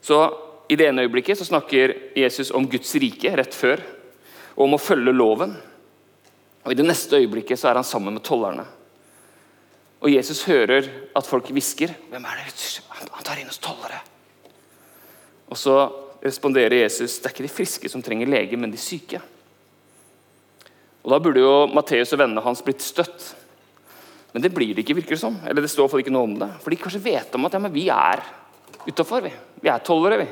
Så 0.00 0.18
I 0.70 0.76
det 0.78 0.86
ene 0.86 1.02
øyeblikket 1.02 1.38
så 1.38 1.44
snakker 1.48 1.94
Jesus 2.16 2.52
om 2.54 2.68
Guds 2.70 2.92
rike 3.02 3.32
rett 3.36 3.54
før, 3.54 3.82
og 4.56 4.66
om 4.68 4.76
å 4.76 4.82
følge 4.82 5.14
loven. 5.14 5.56
Og 6.64 6.72
I 6.72 6.78
det 6.78 6.86
neste 6.86 7.18
øyeblikket 7.18 7.58
så 7.58 7.70
er 7.70 7.80
han 7.80 7.86
sammen 7.86 8.14
med 8.14 8.24
tollerne. 8.26 8.66
Og 10.00 10.12
Jesus 10.12 10.44
hører 10.48 10.86
at 11.16 11.26
folk 11.26 11.50
hvisker. 11.50 11.92
'Hvem 12.10 12.24
er 12.24 12.38
det? 12.38 12.82
Han 12.90 13.24
tar 13.24 13.40
inn 13.40 13.50
hos 13.50 13.58
tollere.' 13.58 14.00
Og 15.50 15.58
så 15.58 15.90
responderer 16.24 16.82
Jesus 16.82 17.18
det 17.18 17.26
er 17.26 17.34
ikke 17.34 17.48
de 17.48 17.56
friske 17.56 17.88
som 17.88 18.02
trenger 18.02 18.28
lege, 18.30 18.56
men 18.56 18.70
de 18.70 18.78
syke. 18.78 19.20
Og 21.02 21.10
Da 21.10 21.18
burde 21.22 21.40
jo 21.40 21.54
Matteus 21.72 22.12
og 22.12 22.20
vennene 22.20 22.44
hans 22.44 22.62
blitt 22.64 22.84
støtt. 22.84 23.30
Men 24.32 24.44
det 24.44 24.52
blir 24.54 24.74
det 24.74 24.84
ikke, 24.84 24.98
virker 25.00 25.16
det 25.16 25.22
som. 25.22 25.38
Eller 25.46 25.64
det 25.64 25.72
står 25.72 25.88
for 25.90 26.02
ikke 26.02 26.12
noe 26.12 26.28
om 26.28 26.36
det. 26.38 26.50
For 26.62 26.70
de 26.70 26.78
kanskje 26.78 27.02
vet 27.02 27.34
om 27.34 27.48
at 27.48 27.56
ja, 27.56 27.72
vi 27.72 27.88
er 27.90 28.22
utafor. 28.86 29.24
Vi. 29.24 29.32
vi 29.62 29.72
er 29.72 29.82
tolvere, 29.84 30.20
vi. 30.20 30.28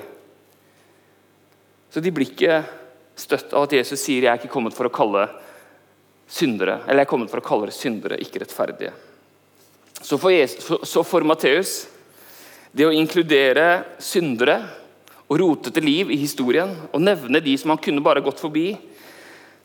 Så 1.90 2.04
de 2.04 2.12
blir 2.14 2.28
ikke 2.28 2.60
støtt 3.18 3.54
av 3.56 3.66
at 3.66 3.72
Jesus 3.72 4.00
sier 4.00 4.22
'jeg 4.22 4.30
er 4.30 4.38
ikke 4.38 4.52
kommet 4.52 4.74
for 4.74 4.86
å 4.86 4.94
kalle 4.94 5.28
syndere', 6.28 6.84
eller 6.86 7.02
'jeg 7.02 7.08
er 7.08 7.10
kommet 7.10 7.30
for 7.30 7.40
å 7.40 7.48
kalle 7.48 7.72
syndere, 7.72 8.20
ikke 8.20 8.40
rettferdige'. 8.44 8.92
Så 10.02 10.18
for, 10.18 10.30
Jesus, 10.30 10.94
for 11.08 11.20
Matteus 11.22 11.88
det 12.72 12.86
å 12.86 12.94
inkludere 12.94 13.84
syndere 13.98 14.68
og 15.28 15.40
rotete 15.40 15.80
liv 15.80 16.10
i 16.10 16.20
historien 16.20 16.70
og 16.92 17.00
nevne 17.00 17.42
de 17.42 17.56
som 17.58 17.70
han 17.70 17.78
kunne 17.82 18.04
bare 18.04 18.22
gått 18.22 18.38
forbi, 18.38 18.78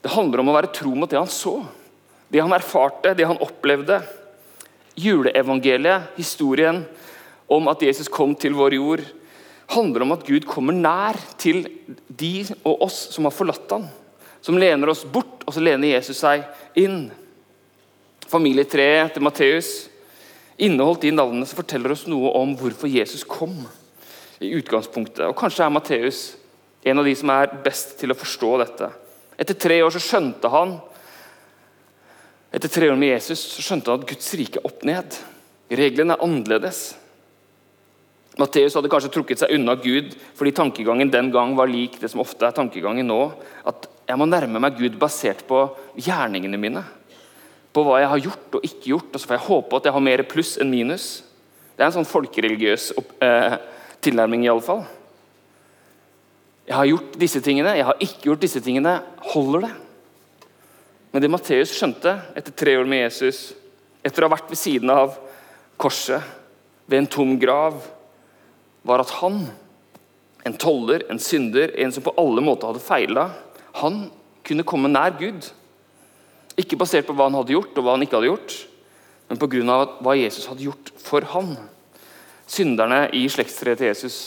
det 0.04 0.12
handler 0.12 0.42
om 0.42 0.50
å 0.52 0.58
være 0.58 0.72
tro 0.76 0.90
mot 0.92 1.08
det 1.08 1.16
han 1.16 1.30
så, 1.32 1.62
det 2.28 2.42
han 2.42 2.52
erfarte, 2.52 3.14
det 3.16 3.24
han 3.24 3.40
opplevde. 3.40 4.02
Juleevangeliet, 5.00 6.10
historien 6.18 6.82
om 7.48 7.70
at 7.72 7.80
Jesus 7.86 8.10
kom 8.12 8.34
til 8.36 8.52
vår 8.58 8.76
jord, 8.76 9.02
handler 9.72 10.04
om 10.04 10.12
at 10.12 10.26
Gud 10.28 10.44
kommer 10.44 10.76
nær 10.76 11.16
til 11.40 11.64
de 12.08 12.34
og 12.66 12.84
oss 12.84 12.98
som 13.14 13.24
har 13.24 13.32
forlatt 13.32 13.72
ham. 13.72 13.86
Som 14.44 14.60
lener 14.60 14.92
oss 14.92 15.06
bort, 15.08 15.40
og 15.48 15.56
så 15.56 15.62
lener 15.64 15.94
Jesus 15.94 16.20
seg 16.20 16.44
inn. 16.76 17.06
Familietreet 18.28 19.14
til 19.14 19.24
Matteus 19.24 19.70
inneholdt 20.60 21.06
de 21.06 21.14
navnene 21.16 21.48
som 21.48 21.62
forteller 21.62 21.94
oss 21.96 22.04
noe 22.12 22.34
om 22.36 22.52
hvorfor 22.60 22.92
Jesus 22.92 23.24
kom. 23.24 23.56
i 24.42 24.50
utgangspunktet. 24.58 25.22
Og 25.30 25.36
Kanskje 25.38 25.64
er 25.64 25.72
Matteus 25.72 26.18
en 26.84 26.98
av 27.00 27.06
de 27.06 27.14
som 27.16 27.30
er 27.32 27.54
best 27.64 27.94
til 27.96 28.12
å 28.12 28.18
forstå 28.18 28.50
dette. 28.60 28.90
Etter 29.40 29.56
tre 29.58 29.80
år 29.82 29.94
så 29.94 30.02
skjønte 30.02 30.50
han 30.52 30.76
etter 32.54 32.70
tre 32.70 32.86
år 32.86 32.98
med 32.98 33.10
Jesus 33.10 33.40
så 33.56 33.62
skjønte 33.64 33.90
han 33.90 34.02
at 34.02 34.06
Guds 34.06 34.28
rike 34.38 34.60
er 34.60 34.68
opp 34.68 34.84
ned. 34.86 35.16
Reglene 35.74 36.14
er 36.14 36.22
annerledes. 36.22 36.82
Matteus 38.38 38.76
hadde 38.78 38.90
kanskje 38.90 39.10
trukket 39.14 39.42
seg 39.42 39.54
unna 39.56 39.74
Gud 39.78 40.12
fordi 40.38 40.52
tankegangen 40.54 41.10
den 41.10 41.32
gang 41.34 41.56
var 41.58 41.70
lik 41.70 41.98
det 42.02 42.10
som 42.12 42.22
ofte 42.22 42.46
er 42.46 42.54
tankegangen 42.54 43.10
nå. 43.10 43.18
At 43.66 43.88
jeg 44.06 44.20
må 44.20 44.28
nærme 44.30 44.62
meg 44.62 44.78
Gud 44.78 45.00
basert 45.02 45.42
på 45.48 45.64
gjerningene 45.98 46.60
mine. 46.60 46.84
På 47.74 47.82
hva 47.88 47.98
jeg 48.04 48.12
har 48.12 48.24
gjort 48.28 48.58
og 48.60 48.68
ikke 48.70 48.90
gjort. 48.92 49.10
Og 49.10 49.18
så 49.18 49.30
får 49.30 49.38
jeg 49.38 49.46
håpe 49.48 49.80
at 49.80 49.88
jeg 49.88 49.96
har 49.98 50.06
mer 50.06 50.26
pluss 50.30 50.54
enn 50.62 50.70
minus. 50.70 51.08
Det 51.74 51.82
er 51.82 51.88
en 51.88 51.96
sånn 51.96 52.06
folkereligiøs 52.06 52.92
eh, 53.18 53.56
tilnærming, 54.04 54.46
iallfall. 54.46 54.84
Jeg 56.64 56.76
har 56.78 56.88
gjort 56.88 57.16
disse 57.20 57.40
tingene, 57.44 57.74
jeg 57.76 57.84
har 57.84 58.00
ikke 58.00 58.30
gjort 58.30 58.44
disse 58.44 58.60
tingene. 58.64 58.96
Holder 59.34 59.66
det? 59.66 59.72
Men 61.12 61.22
det 61.22 61.30
Matteus 61.30 61.74
skjønte 61.76 62.16
etter 62.34 62.54
tre 62.56 62.78
år 62.80 62.88
med 62.88 63.04
Jesus, 63.04 63.52
etter 64.02 64.24
å 64.24 64.30
ha 64.30 64.34
vært 64.34 64.48
ved 64.50 64.58
siden 64.58 64.90
av 64.90 65.18
korset, 65.80 66.24
ved 66.90 67.04
en 67.04 67.10
tom 67.10 67.36
grav, 67.40 67.76
var 68.84 69.04
at 69.04 69.12
han, 69.20 69.44
en 70.44 70.56
toller, 70.60 71.04
en 71.08 71.20
synder, 71.22 71.70
en 71.80 71.92
som 71.94 72.04
på 72.04 72.12
alle 72.20 72.42
måter 72.44 72.68
hadde 72.68 72.82
feila, 72.84 73.28
han 73.80 74.06
kunne 74.44 74.66
komme 74.68 74.90
nær 74.92 75.14
Gud. 75.20 75.46
Ikke 76.60 76.78
basert 76.80 77.06
på 77.08 77.16
hva 77.16 77.28
han 77.30 77.38
hadde 77.38 77.54
gjort, 77.54 77.72
og 77.78 77.86
hva 77.86 77.96
han 77.96 78.04
ikke 78.04 78.18
hadde 78.18 78.32
gjort, 78.32 78.56
men 79.30 79.40
pga. 79.40 79.78
hva 80.04 80.16
Jesus 80.18 80.48
hadde 80.50 80.66
gjort 80.66 80.92
for 81.00 81.24
han. 81.32 81.54
Synderne 82.46 83.06
i 83.16 83.24
slektstreet 83.32 83.80
til 83.80 83.92
Jesus 83.92 84.18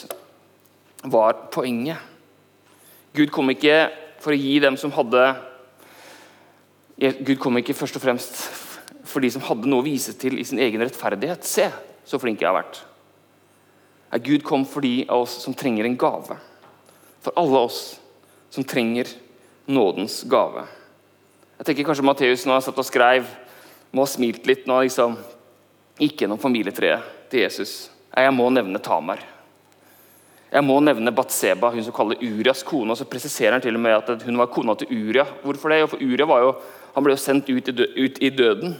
var 1.05 1.49
poenget. 1.53 2.01
Gud 3.17 3.33
kom 3.33 3.49
ikke 3.49 3.87
for 4.21 4.33
å 4.33 4.37
gi 4.37 4.57
dem 4.61 4.77
som 4.77 4.93
hadde 4.93 5.23
Gud 6.97 7.37
kom 7.37 7.59
ikke 7.59 7.75
først 7.77 7.99
og 7.99 8.01
fremst 8.01 8.39
for 9.07 9.21
de 9.21 9.29
som 9.33 9.43
hadde 9.45 9.69
noe 9.69 9.83
å 9.83 9.85
vise 9.85 10.15
til 10.17 10.39
i 10.41 10.45
sin 10.45 10.59
egen 10.61 10.81
rettferdighet. 10.81 11.45
Se, 11.45 11.67
så 12.05 12.17
flink 12.21 12.41
jeg 12.41 12.49
har 12.49 12.57
vært. 12.57 12.79
Gud 14.25 14.41
kom 14.45 14.65
for 14.65 14.81
de 14.81 15.05
av 15.05 15.27
oss 15.27 15.35
som 15.43 15.53
trenger 15.57 15.85
en 15.85 15.97
gave. 15.99 16.39
For 17.21 17.37
alle 17.37 17.61
oss 17.67 17.81
som 18.53 18.65
trenger 18.65 19.11
nådens 19.69 20.23
gave. 20.29 20.65
Jeg 21.57 21.69
tenker 21.69 21.89
Kanskje 21.89 22.05
Matteus 22.07 22.45
nå 22.47 22.55
har 22.55 22.65
satt 22.65 22.77
og 22.81 22.87
skrev, 22.87 23.29
må 23.91 24.05
ha 24.05 24.09
smilt 24.09 24.45
litt 24.49 24.67
nå 24.69 24.81
liksom 24.85 25.17
gikk 26.01 26.23
gjennom 26.23 26.41
familietreet 26.41 27.29
til 27.31 27.45
Jesus. 27.45 27.77
Jeg 28.13 28.33
må 28.33 28.49
nevne 28.53 28.81
Tamar. 28.83 29.21
Jeg 30.47 30.63
må 30.63 30.77
nevne 30.79 31.11
Batseba, 31.11 31.73
hun 31.73 31.83
som 31.83 31.95
kaller 31.95 32.21
Urias 32.23 32.63
kone. 32.63 32.93
og 32.93 32.97
Så 32.97 33.07
presiserer 33.09 33.57
han 33.57 33.63
til 33.63 33.75
og 33.75 33.83
med 33.83 33.97
at 33.97 34.23
hun 34.23 34.37
var 34.39 34.51
kona 34.51 34.75
til 34.79 34.87
Uria. 34.91 35.25
Hvorfor 35.43 35.73
det? 35.73 35.81
For 35.91 35.99
Uria 35.99 36.39
jo, 36.43 36.53
ble 37.03 37.15
jo 37.15 37.19
sendt 37.19 37.49
ut 37.51 37.67
i, 37.67 38.29
døden 38.29 38.77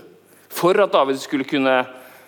for 0.48 0.80
at 0.80 0.94
David 0.94 1.20
skulle 1.20 1.46
kunne 1.46 1.74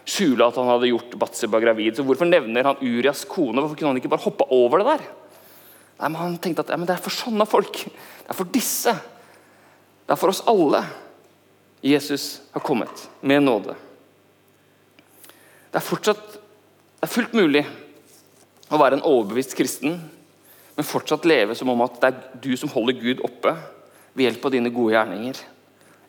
skjule 0.09 0.43
at 0.43 0.57
han 0.59 0.67
hadde 0.67 0.89
gjort 0.91 1.15
Batseba 1.21 1.61
gravid. 1.63 1.95
Så 1.95 2.03
Hvorfor 2.03 2.27
nevner 2.27 2.67
han 2.67 2.83
Urias 2.83 3.23
kone? 3.25 3.61
Hvorfor 3.61 3.79
kunne 3.79 3.93
han 3.93 4.01
ikke 4.01 4.11
bare 4.11 4.25
hoppe 4.27 4.47
over 4.51 4.83
det 4.83 4.91
der? 4.91 5.07
Nei, 5.99 6.09
men 6.09 6.19
Han 6.19 6.37
tenkte 6.37 6.63
at 6.65 6.73
ja, 6.73 6.79
det 6.83 6.95
er 6.95 7.03
for 7.03 7.15
sånne 7.15 7.47
folk. 7.47 7.79
Det 7.85 8.29
er 8.31 8.37
for 8.37 8.51
disse. 8.51 8.91
Det 10.03 10.15
er 10.15 10.19
for 10.19 10.31
oss 10.31 10.43
alle 10.47 10.83
Jesus 11.83 12.41
har 12.51 12.63
kommet 12.65 13.07
med 13.21 13.43
nåde. 13.43 13.75
Det 15.69 15.79
er 15.79 15.85
fortsatt 15.85 16.39
det 16.99 17.07
er 17.07 17.11
fullt 17.13 17.35
mulig 17.37 17.61
å 18.69 18.79
være 18.79 18.99
en 18.99 19.05
overbevist 19.05 19.55
kristen, 19.57 19.97
men 20.75 20.87
fortsatt 20.87 21.27
leve 21.27 21.55
som 21.57 21.71
om 21.73 21.81
at 21.83 21.97
det 22.01 22.09
er 22.09 22.41
du 22.43 22.51
som 22.57 22.71
holder 22.71 22.97
Gud 23.01 23.23
oppe 23.25 23.55
ved 24.13 24.27
hjelp 24.27 24.45
av 24.45 24.53
dine 24.53 24.71
gode 24.73 24.95
gjerninger 24.95 25.39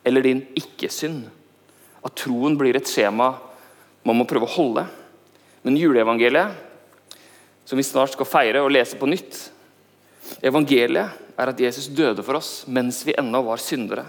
eller 0.07 0.25
din 0.25 0.43
ikke-synd. 0.57 1.25
At 2.01 2.17
troen 2.17 2.57
blir 2.59 2.79
et 2.79 2.89
skjema 2.89 3.33
man 4.07 4.17
må 4.17 4.27
prøve 4.29 4.47
å 4.47 4.55
holde. 4.55 4.87
Men 5.67 5.77
juleevangeliet, 5.77 6.55
som 7.69 7.77
vi 7.77 7.85
snart 7.85 8.15
skal 8.15 8.29
feire 8.29 8.63
og 8.65 8.73
lese 8.73 8.97
på 8.99 9.09
nytt, 9.11 9.37
evangeliet 10.41 11.37
er 11.41 11.53
at 11.53 11.61
Jesus 11.61 11.91
døde 11.93 12.25
for 12.25 12.39
oss 12.41 12.65
mens 12.69 13.03
vi 13.07 13.17
ennå 13.19 13.43
var 13.45 13.61
syndere. 13.61 14.07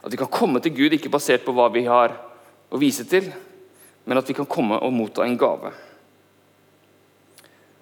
At 0.00 0.12
vi 0.12 0.20
kan 0.20 0.30
komme 0.32 0.62
til 0.62 0.74
Gud 0.76 0.96
ikke 0.96 1.12
basert 1.12 1.44
på 1.44 1.54
hva 1.56 1.68
vi 1.74 1.84
har 1.88 2.14
å 2.70 2.80
vise 2.80 3.04
til, 3.08 3.28
men 4.06 4.18
at 4.18 4.28
vi 4.28 4.36
kan 4.38 4.48
komme 4.48 4.78
og 4.78 4.94
motta 4.94 5.26
en 5.26 5.38
gave. 5.38 5.72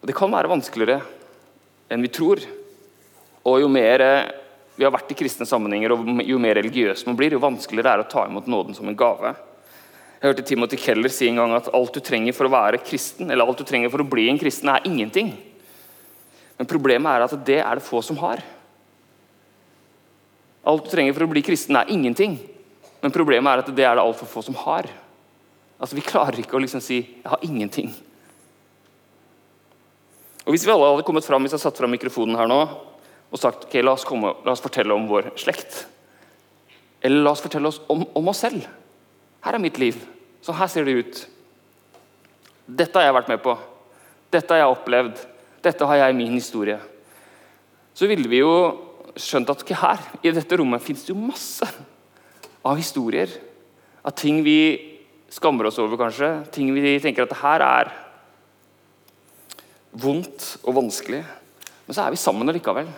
Og 0.04 0.08
Det 0.10 0.16
kan 0.18 0.28
være 0.28 0.50
vanskeligere 0.52 1.00
enn 1.88 2.02
vi 2.04 2.10
tror. 2.12 2.42
Og 3.48 3.62
jo 3.62 3.70
mer 3.72 4.02
eh, 4.04 4.26
vi 4.76 4.84
har 4.84 4.92
vært 4.92 5.14
i 5.14 5.16
kristne 5.16 5.46
sammenhenger, 5.48 5.94
og 5.94 6.20
jo 6.28 6.36
mer 6.42 6.58
religiøs 6.58 7.06
man 7.08 7.16
blir, 7.16 7.32
jo 7.32 7.40
vanskeligere 7.40 7.94
er 7.94 8.02
det 8.02 8.04
å 8.04 8.12
ta 8.12 8.26
imot 8.28 8.50
nåden 8.52 8.76
som 8.76 8.90
en 8.90 8.98
gave. 9.00 9.32
Jeg 10.20 10.28
hørte 10.28 10.44
Timothy 10.44 10.76
Keller 10.82 11.12
si 11.14 11.30
en 11.30 11.40
gang 11.40 11.56
at 11.56 11.72
alt 11.72 11.96
du 11.96 12.04
trenger 12.04 12.36
for 12.36 12.44
å 12.44 12.52
være 12.52 12.82
kristen, 12.84 13.32
eller 13.32 13.48
alt 13.48 13.64
du 13.64 13.64
trenger 13.64 13.92
for 13.96 14.04
å 14.04 14.08
bli 14.12 14.28
en 14.28 14.40
kristen, 14.44 14.68
er 14.68 14.84
ingenting. 14.84 15.32
Men 16.60 16.68
problemet 16.68 17.08
er 17.08 17.24
at 17.24 17.40
det 17.48 17.60
er 17.64 17.80
det 17.80 17.88
få 17.88 18.04
som 18.04 18.20
har. 18.20 18.44
Alt 20.68 20.84
du 20.84 20.92
trenger 20.92 21.16
for 21.16 21.24
å 21.24 21.32
bli 21.32 21.48
kristen, 21.48 21.80
er 21.80 21.88
ingenting. 21.96 22.36
Men 23.00 23.12
problemet 23.14 23.54
er 23.54 23.64
at 23.64 23.72
det 23.72 23.88
er 23.88 23.96
det 23.96 24.04
altfor 24.04 24.28
få 24.28 24.44
som 24.44 24.64
har. 24.66 24.92
Altså, 25.80 25.96
Vi 25.96 26.04
klarer 26.04 26.44
ikke 26.44 26.60
å 26.60 26.60
liksom 26.60 26.84
si 26.84 27.00
'jeg 27.00 27.30
har 27.30 27.40
ingenting'. 27.40 27.94
Og 30.44 30.52
Hvis 30.52 30.66
vi 30.66 30.72
alle 30.72 30.90
hadde 30.92 31.06
kommet 31.06 31.24
fram, 31.24 31.44
hvis 31.44 31.56
jeg 31.56 31.62
satt 31.64 31.78
fram 31.80 31.92
mikrofonen 31.94 32.36
her 32.36 32.48
nå 32.50 32.60
og 33.34 33.40
sagt 33.40 33.64
ok, 33.66 33.78
la 33.82 33.94
oss, 33.96 34.04
komme, 34.06 34.30
la 34.44 34.52
oss 34.52 34.62
fortelle 34.62 34.94
om 34.94 35.08
vår 35.10 35.32
slekt, 35.40 35.80
eller 37.02 37.24
la 37.24 37.32
oss 37.32 37.42
fortelle 37.42 37.66
oss 37.66 37.80
om, 37.90 38.04
om 38.14 38.28
oss 38.30 38.44
selv 38.44 38.68
Her 39.44 39.56
er 39.58 39.60
mitt 39.60 39.76
liv. 39.76 39.96
Sånn 40.40 40.56
her 40.56 40.70
ser 40.72 40.86
det 40.86 40.94
ut. 40.96 41.18
Dette 42.64 42.96
har 42.96 43.10
jeg 43.10 43.16
vært 43.16 43.28
med 43.28 43.42
på. 43.44 43.52
Dette 44.32 44.54
har 44.54 44.62
jeg 44.62 44.72
opplevd. 44.72 45.18
Dette 45.66 45.88
har 45.90 45.98
jeg 46.00 46.14
i 46.14 46.16
min 46.16 46.32
historie. 46.32 46.78
Så 47.92 48.08
ville 48.08 48.30
vi 48.30 48.40
jo 48.40 48.54
skjønt 49.20 49.52
at 49.52 49.60
ikke 49.60 49.76
her 49.82 50.00
i 50.24 50.32
dette 50.32 50.56
rommet 50.56 50.80
fins 50.80 51.04
det 51.04 51.12
jo 51.12 51.18
masse 51.20 51.68
av 52.64 52.80
historier. 52.80 53.28
Av 54.00 54.16
ting 54.16 54.40
vi 54.46 54.56
skammer 55.32 55.68
oss 55.68 55.80
over, 55.82 56.00
kanskje. 56.00 56.30
Ting 56.54 56.72
vi 56.72 56.96
tenker 57.04 57.26
at 57.26 57.34
det 57.34 57.42
her 57.42 57.66
er 57.66 57.92
vondt 59.94 60.46
og 60.64 60.76
vanskelig. 60.78 61.22
Men 61.86 61.96
så 61.96 62.04
er 62.04 62.14
vi 62.14 62.20
sammen 62.20 62.50
likevel. 62.54 62.88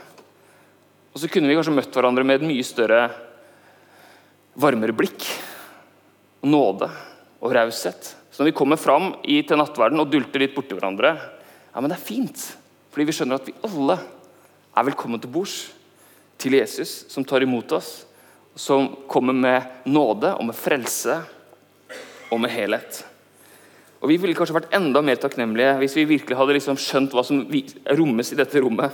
Og 1.12 1.20
så 1.20 1.30
kunne 1.32 1.48
vi 1.48 1.56
kanskje 1.56 1.74
møtt 1.76 1.94
hverandre 1.96 2.24
med 2.26 2.40
et 2.40 2.48
mye 2.48 2.64
større, 2.66 3.06
varmere 4.56 4.96
blikk. 4.96 5.24
Og 6.44 6.50
nåde 6.52 6.90
og 7.40 7.54
raushet. 7.56 8.12
Så 8.30 8.42
når 8.42 8.50
vi 8.50 8.56
kommer 8.58 8.80
fram 8.80 9.14
til 9.24 9.58
nattverden 9.58 10.02
og 10.02 10.10
dulter 10.12 10.42
litt 10.42 10.54
borti 10.56 10.76
hverandre, 10.76 11.14
ja, 11.16 11.80
men 11.80 11.88
det 11.88 11.96
er 11.96 12.04
fint. 12.04 12.42
Fordi 12.92 13.08
vi 13.08 13.14
skjønner 13.16 13.40
at 13.40 13.48
vi 13.48 13.56
alle 13.66 13.98
er 14.76 14.88
velkommen 14.90 15.20
til 15.20 15.32
bords 15.32 15.56
til 16.40 16.56
Jesus, 16.58 17.06
som 17.08 17.24
tar 17.24 17.44
imot 17.44 17.72
oss. 17.76 18.04
Som 18.56 18.88
kommer 19.08 19.36
med 19.36 19.88
nåde 19.88 20.34
og 20.36 20.46
med 20.48 20.56
frelse 20.56 21.18
og 22.32 22.40
med 22.40 22.52
helhet. 22.52 23.02
Og 24.00 24.08
Vi 24.10 24.18
ville 24.20 24.36
kanskje 24.36 24.58
vært 24.58 24.74
enda 24.76 25.00
mer 25.02 25.18
takknemlige 25.20 25.76
hvis 25.80 25.96
vi 25.96 26.08
virkelig 26.16 26.36
hadde 26.38 26.56
liksom 26.58 26.78
skjønt 26.80 27.14
hva 27.16 27.24
som 27.24 27.44
rommes 27.98 28.32
i 28.32 28.38
dette 28.38 28.60
rommet, 28.60 28.92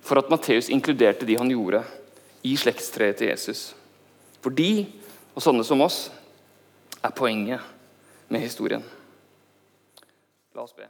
for 0.00 0.20
at 0.20 0.30
Matteus 0.32 0.70
inkluderte 0.72 1.26
de 1.28 1.36
han 1.36 1.50
gjorde 1.52 1.82
i 2.48 2.54
slektstreet 2.56 3.18
til 3.20 3.32
Jesus. 3.32 3.72
For 4.40 4.54
de, 4.54 4.86
og 5.34 5.44
sånne 5.44 5.66
som 5.66 5.82
oss, 5.84 6.06
er 7.04 7.14
poenget 7.14 7.60
med 8.32 8.42
historien. 8.46 8.84
La 10.54 10.64
oss 10.64 10.74
be. 10.74 10.88